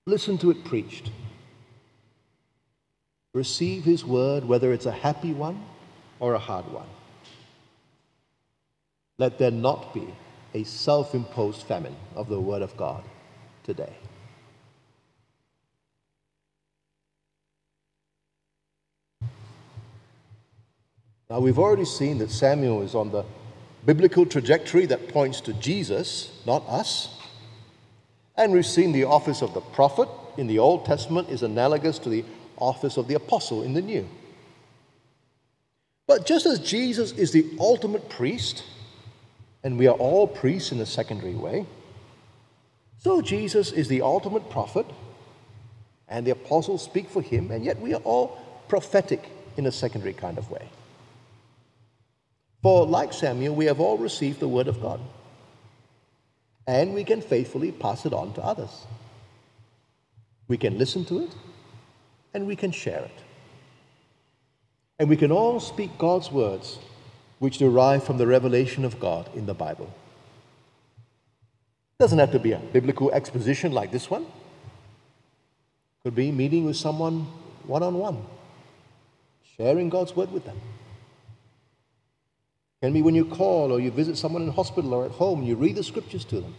Listen 0.05 0.37
to 0.39 0.51
it 0.51 0.63
preached 0.63 1.09
receive 3.33 3.83
His 3.83 4.05
word, 4.05 4.45
whether 4.45 4.71
it's 4.71 4.85
a 4.85 4.91
happy 4.91 5.33
one 5.33 5.65
or 6.19 6.35
a 6.35 6.39
hard 6.39 6.71
one. 6.71 6.87
Let 9.17 9.37
there 9.37 9.51
not 9.51 9.93
be 9.93 10.07
a 10.53 10.63
self 10.63 11.15
imposed 11.15 11.63
famine 11.63 11.95
of 12.15 12.29
the 12.29 12.39
Word 12.39 12.61
of 12.61 12.77
God 12.77 13.03
today. 13.63 13.95
Now, 21.29 21.39
we've 21.39 21.57
already 21.57 21.85
seen 21.85 22.19
that 22.19 22.29
Samuel 22.29 22.83
is 22.83 22.93
on 22.93 23.11
the 23.11 23.25
biblical 23.85 24.25
trajectory 24.25 24.85
that 24.87 25.09
points 25.09 25.41
to 25.41 25.53
Jesus, 25.53 26.31
not 26.45 26.67
us. 26.67 27.09
And 28.35 28.53
we've 28.53 28.65
seen 28.65 28.91
the 28.91 29.03
office 29.03 29.41
of 29.41 29.53
the 29.53 29.61
prophet 29.61 30.09
in 30.37 30.47
the 30.47 30.59
Old 30.59 30.85
Testament 30.85 31.29
is 31.29 31.43
analogous 31.43 31.99
to 31.99 32.09
the 32.09 32.25
office 32.57 32.97
of 32.97 33.07
the 33.07 33.15
apostle 33.15 33.63
in 33.63 33.73
the 33.73 33.81
new. 33.81 34.07
But 36.07 36.25
just 36.25 36.45
as 36.45 36.59
Jesus 36.59 37.11
is 37.13 37.31
the 37.31 37.45
ultimate 37.59 38.09
priest, 38.09 38.63
and 39.63 39.77
we 39.77 39.87
are 39.87 39.95
all 39.95 40.27
priests 40.27 40.71
in 40.71 40.79
a 40.79 40.85
secondary 40.85 41.35
way, 41.35 41.65
so 42.97 43.21
Jesus 43.21 43.71
is 43.71 43.87
the 43.87 44.01
ultimate 44.01 44.49
prophet, 44.49 44.85
and 46.07 46.25
the 46.25 46.31
apostles 46.31 46.83
speak 46.83 47.09
for 47.09 47.21
him, 47.21 47.51
and 47.51 47.63
yet 47.63 47.79
we 47.79 47.93
are 47.93 48.01
all 48.01 48.37
prophetic 48.67 49.29
in 49.57 49.65
a 49.65 49.71
secondary 49.71 50.13
kind 50.13 50.37
of 50.37 50.49
way. 50.49 50.69
For, 52.63 52.87
like 52.87 53.11
Samuel, 53.11 53.53
we 53.53 53.65
have 53.65 53.81
all 53.81 53.97
received 53.97 54.39
the 54.39 54.47
word 54.47 54.69
of 54.69 54.81
God, 54.81 55.01
and 56.65 56.93
we 56.93 57.03
can 57.03 57.21
faithfully 57.21 57.73
pass 57.73 58.05
it 58.05 58.13
on 58.13 58.33
to 58.35 58.41
others. 58.41 58.87
We 60.47 60.57
can 60.57 60.77
listen 60.77 61.03
to 61.05 61.19
it 61.19 61.35
and 62.33 62.47
we 62.47 62.55
can 62.55 62.71
share 62.71 63.03
it. 63.03 63.19
And 64.99 65.09
we 65.09 65.17
can 65.17 65.31
all 65.31 65.59
speak 65.59 65.97
God's 65.97 66.31
words, 66.31 66.79
which 67.39 67.57
derive 67.57 68.03
from 68.03 68.17
the 68.17 68.27
revelation 68.27 68.85
of 68.85 68.99
God 68.99 69.29
in 69.35 69.45
the 69.45 69.53
Bible. 69.53 69.93
It 71.99 72.03
doesn't 72.03 72.19
have 72.19 72.31
to 72.31 72.39
be 72.39 72.53
a 72.53 72.59
biblical 72.59 73.11
exposition 73.11 73.71
like 73.71 73.91
this 73.91 74.09
one. 74.09 74.23
It 74.23 76.03
could 76.03 76.15
be 76.15 76.31
meeting 76.31 76.65
with 76.65 76.77
someone 76.77 77.27
one 77.65 77.83
on 77.83 77.95
one, 77.95 78.25
sharing 79.57 79.89
God's 79.89 80.15
word 80.15 80.31
with 80.31 80.45
them. 80.45 80.59
Can 82.83 82.91
be 82.91 83.01
when 83.01 83.15
you 83.15 83.23
call 83.23 83.71
or 83.71 83.79
you 83.79 83.91
visit 83.91 84.17
someone 84.17 84.41
in 84.41 84.51
hospital 84.51 84.93
or 84.93 85.05
at 85.05 85.11
home 85.11 85.39
and 85.39 85.47
you 85.47 85.55
read 85.55 85.77
the 85.77 85.83
scriptures 85.83 86.25
to 86.25 86.41
them. 86.41 86.53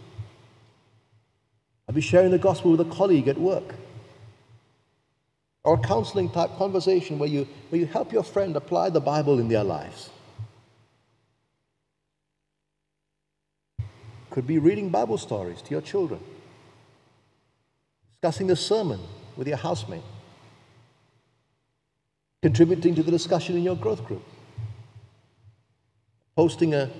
I'll 1.87 1.95
be 1.95 2.01
sharing 2.01 2.31
the 2.31 2.39
gospel 2.39 2.71
with 2.71 2.81
a 2.81 2.87
colleague 2.87 3.29
at 3.29 3.37
work 3.37 3.75
or 5.65 5.75
a 5.75 5.79
counseling 5.79 6.31
type 6.31 6.57
conversation 6.57 7.19
where 7.19 7.29
you, 7.29 7.47
where 7.69 7.79
you 7.79 7.85
help 7.85 8.11
your 8.11 8.23
friend 8.23 8.57
apply 8.57 8.89
the 8.89 9.03
Bible 9.03 9.39
in 9.39 9.49
their 9.49 9.63
lives. 9.63 10.09
Could 14.31 14.47
be 14.47 14.59
reading 14.59 14.89
Bible 14.89 15.19
stories 15.19 15.61
to 15.61 15.73
your 15.73 15.83
children, 15.83 16.21
discussing 18.13 18.47
the 18.47 18.57
sermon 18.57 19.01
with 19.37 19.47
your 19.47 19.59
housemate, 19.59 20.01
contributing 22.41 22.95
to 22.95 23.03
the 23.03 23.11
discussion 23.11 23.59
in 23.59 23.63
your 23.63 23.77
growth 23.77 24.07
group, 24.07 24.23
posting 26.37 26.75
a 26.75 26.91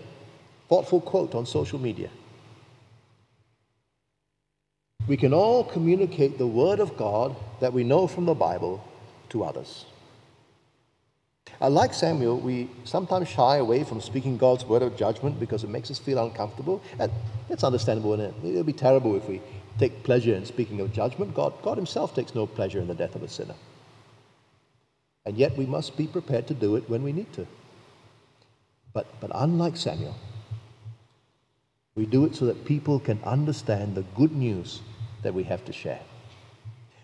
thoughtful 0.69 1.01
quote 1.01 1.35
on 1.35 1.47
social 1.47 1.79
media. 1.79 2.11
We 5.07 5.17
can 5.17 5.35
all 5.35 5.65
communicate 5.65 6.39
the 6.39 6.47
Word 6.47 6.81
of 6.81 6.97
God 6.97 7.37
that 7.61 7.73
we 7.73 7.85
know 7.85 8.07
from 8.07 8.25
the 8.25 8.35
Bible 8.35 8.83
to 9.31 9.45
others. 9.45 9.85
Like 11.61 11.95
Samuel, 11.95 12.39
we 12.41 12.69
sometimes 12.85 13.29
shy 13.29 13.57
away 13.57 13.85
from 13.85 14.01
speaking 14.01 14.37
God's 14.37 14.65
word 14.65 14.83
of 14.83 14.97
judgment 14.97 15.39
because 15.39 15.65
it 15.65 15.71
makes 15.71 15.91
us 15.91 15.99
feel 15.99 16.23
uncomfortable. 16.23 16.83
And 16.99 17.11
it's 17.49 17.65
understandable, 17.65 18.19
it? 18.21 18.35
it 18.45 18.55
would 18.55 18.67
be 18.67 18.73
terrible 18.73 19.17
if 19.17 19.29
we 19.29 19.41
take 19.79 20.03
pleasure 20.03 20.35
in 20.35 20.45
speaking 20.45 20.81
of 20.81 20.93
judgment. 20.93 21.35
God, 21.35 21.55
God 21.63 21.77
Himself 21.77 22.15
takes 22.15 22.35
no 22.35 22.47
pleasure 22.47 22.81
in 22.81 22.89
the 22.89 22.95
death 22.95 23.15
of 23.15 23.23
a 23.23 23.29
sinner. 23.29 23.55
And 25.25 25.39
yet 25.39 25.57
we 25.57 25.65
must 25.65 25.97
be 25.97 26.07
prepared 26.07 26.47
to 26.49 26.55
do 26.55 26.77
it 26.77 26.89
when 26.89 27.03
we 27.03 27.13
need 27.13 27.33
to. 27.35 27.47
But, 28.95 29.21
but 29.21 29.31
unlike 29.35 29.77
Samuel, 29.77 30.15
we 31.95 32.07
do 32.07 32.25
it 32.25 32.35
so 32.35 32.47
that 32.47 32.65
people 32.65 32.99
can 32.99 33.21
understand 33.25 33.95
the 33.95 34.03
good 34.17 34.33
news 34.33 34.81
that 35.23 35.35
we 35.35 35.43
have 35.45 35.65
to 35.67 35.73
share. 35.73 36.01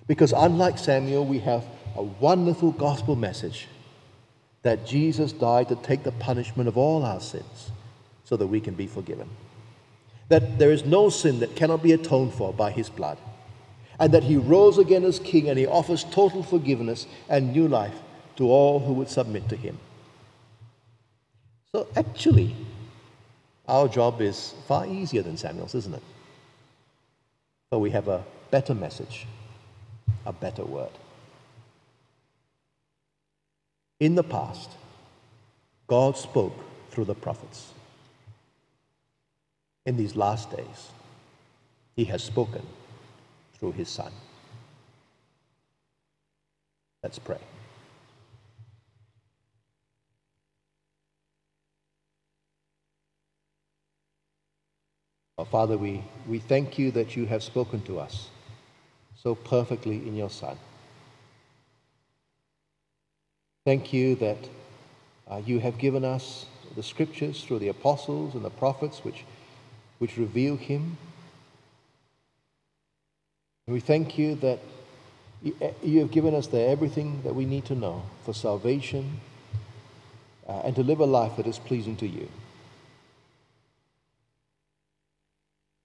Because 0.07 0.33
unlike 0.33 0.79
Samuel, 0.79 1.27
we 1.27 1.41
have 1.41 1.65
a 1.97 2.03
wonderful 2.03 2.73
gospel 2.73 3.17
message 3.17 3.69
that 4.63 4.87
Jesus 4.87 5.33
died 5.33 5.69
to 5.69 5.77
take 5.77 6.03
the 6.03 6.13
punishment 6.13 6.69
of 6.69 6.77
all 6.77 7.05
our 7.05 7.21
sins 7.21 7.71
so 8.25 8.37
that 8.37 8.47
we 8.47 8.61
can 8.61 8.75
be 8.75 8.87
forgiven. 8.87 9.29
That 10.29 10.59
there 10.59 10.71
is 10.71 10.85
no 10.85 11.09
sin 11.11 11.41
that 11.41 11.57
cannot 11.57 11.83
be 11.83 11.93
atoned 11.93 12.35
for 12.35 12.53
by 12.53 12.71
his 12.71 12.89
blood. 12.89 13.19
And 13.99 14.13
that 14.13 14.23
he 14.23 14.37
rose 14.37 14.79
again 14.79 15.05
as 15.05 15.19
king 15.19 15.49
and 15.49 15.59
he 15.59 15.67
offers 15.67 16.05
total 16.05 16.43
forgiveness 16.43 17.07
and 17.29 17.53
new 17.53 17.69
life 17.69 17.95
to 18.37 18.49
all 18.49 18.79
who 18.79 18.93
would 18.95 19.09
submit 19.09 19.49
to 19.49 19.57
him. 19.57 19.79
So 21.75 21.87
actually, 21.97 22.55
our 23.69 23.87
job 23.87 24.21
is 24.21 24.55
far 24.67 24.87
easier 24.87 25.23
than 25.23 25.37
Samuel's, 25.37 25.75
isn't 25.75 25.95
it? 25.95 26.03
But 27.71 27.79
we 27.79 27.91
have 27.91 28.09
a 28.09 28.25
better 28.51 28.75
message, 28.75 29.27
a 30.27 30.33
better 30.33 30.65
word. 30.65 30.91
In 34.01 34.17
the 34.17 34.25
past, 34.25 34.71
God 35.87 36.17
spoke 36.17 36.55
through 36.91 37.05
the 37.05 37.15
prophets. 37.15 37.73
In 39.87 39.97
these 39.97 40.17
last 40.17 40.51
days, 40.51 40.91
He 41.95 42.05
has 42.07 42.23
spoken 42.23 42.67
through 43.55 43.73
His 43.73 43.89
Son. 43.89 44.13
Let's 47.03 47.19
pray. 47.19 47.39
Father, 55.45 55.79
we, 55.79 56.03
we 56.27 56.39
thank 56.39 56.79
you 56.79 56.91
that 56.93 57.17
you 57.17 57.27
have 57.27 57.43
spoken 57.43 57.81
to 57.83 57.99
us 57.99 58.29
so 59.17 59.35
perfectly 59.35 59.97
in 59.97 60.17
your 60.17 60.31
Son. 60.31 60.57
Thank 63.67 63.93
you 63.93 64.15
that 64.17 64.39
uh, 65.29 65.43
you 65.45 65.61
have 65.61 65.79
given 65.79 66.05
us 66.05 66.47
the 66.77 66.83
scriptures 66.83 67.45
through 67.45 67.59
the 67.59 67.69
apostles 67.69 68.35
and 68.35 68.45
the 68.45 68.51
prophets 68.51 69.05
which, 69.05 69.25
which 69.99 70.17
reveal 70.17 70.57
him. 70.57 70.97
And 73.67 73.75
we 73.75 73.81
thank 73.81 74.19
you 74.19 74.35
that 74.37 74.59
you, 75.43 75.55
you 75.83 76.01
have 76.01 76.11
given 76.11 76.35
us 76.35 76.47
there 76.47 76.71
everything 76.71 77.23
that 77.23 77.35
we 77.35 77.45
need 77.45 77.67
to 77.67 77.75
know 77.75 78.03
for 78.25 78.33
salvation 78.33 79.21
uh, 80.49 80.63
and 80.65 80.75
to 80.77 80.83
live 80.83 81.01
a 81.01 81.07
life 81.07 81.37
that 81.37 81.47
is 81.47 81.59
pleasing 81.59 81.97
to 81.97 82.07
you. 82.07 82.29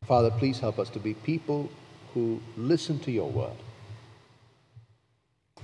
Father, 0.08 0.30
please 0.30 0.60
help 0.60 0.78
us 0.78 0.89
to 0.91 1.00
be 1.00 1.13
people 1.13 1.70
who 2.13 2.39
listen 2.58 3.00
to 3.00 3.12
your 3.12 3.30
word. 3.30 3.58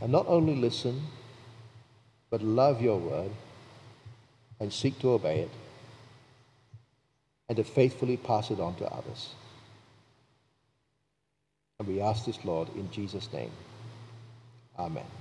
And 0.02 0.12
not 0.12 0.26
only 0.28 0.56
listen, 0.56 1.02
but 2.32 2.42
love 2.42 2.82
your 2.82 2.98
word 2.98 3.30
and 4.60 4.74
seek 4.74 4.98
to 5.00 5.12
obey 5.12 5.42
it 5.42 5.50
and 7.50 7.58
to 7.58 7.64
faithfully 7.64 8.18
pass 8.18 8.50
it 8.50 8.60
on 8.60 8.76
to 8.76 8.86
others. 8.86 9.36
And 11.78 11.88
we 11.88 12.02
ask 12.02 12.26
this, 12.26 12.44
Lord, 12.44 12.70
in 12.76 12.90
Jesus' 12.92 13.32
name. 13.34 13.52
Amen. 14.80 15.21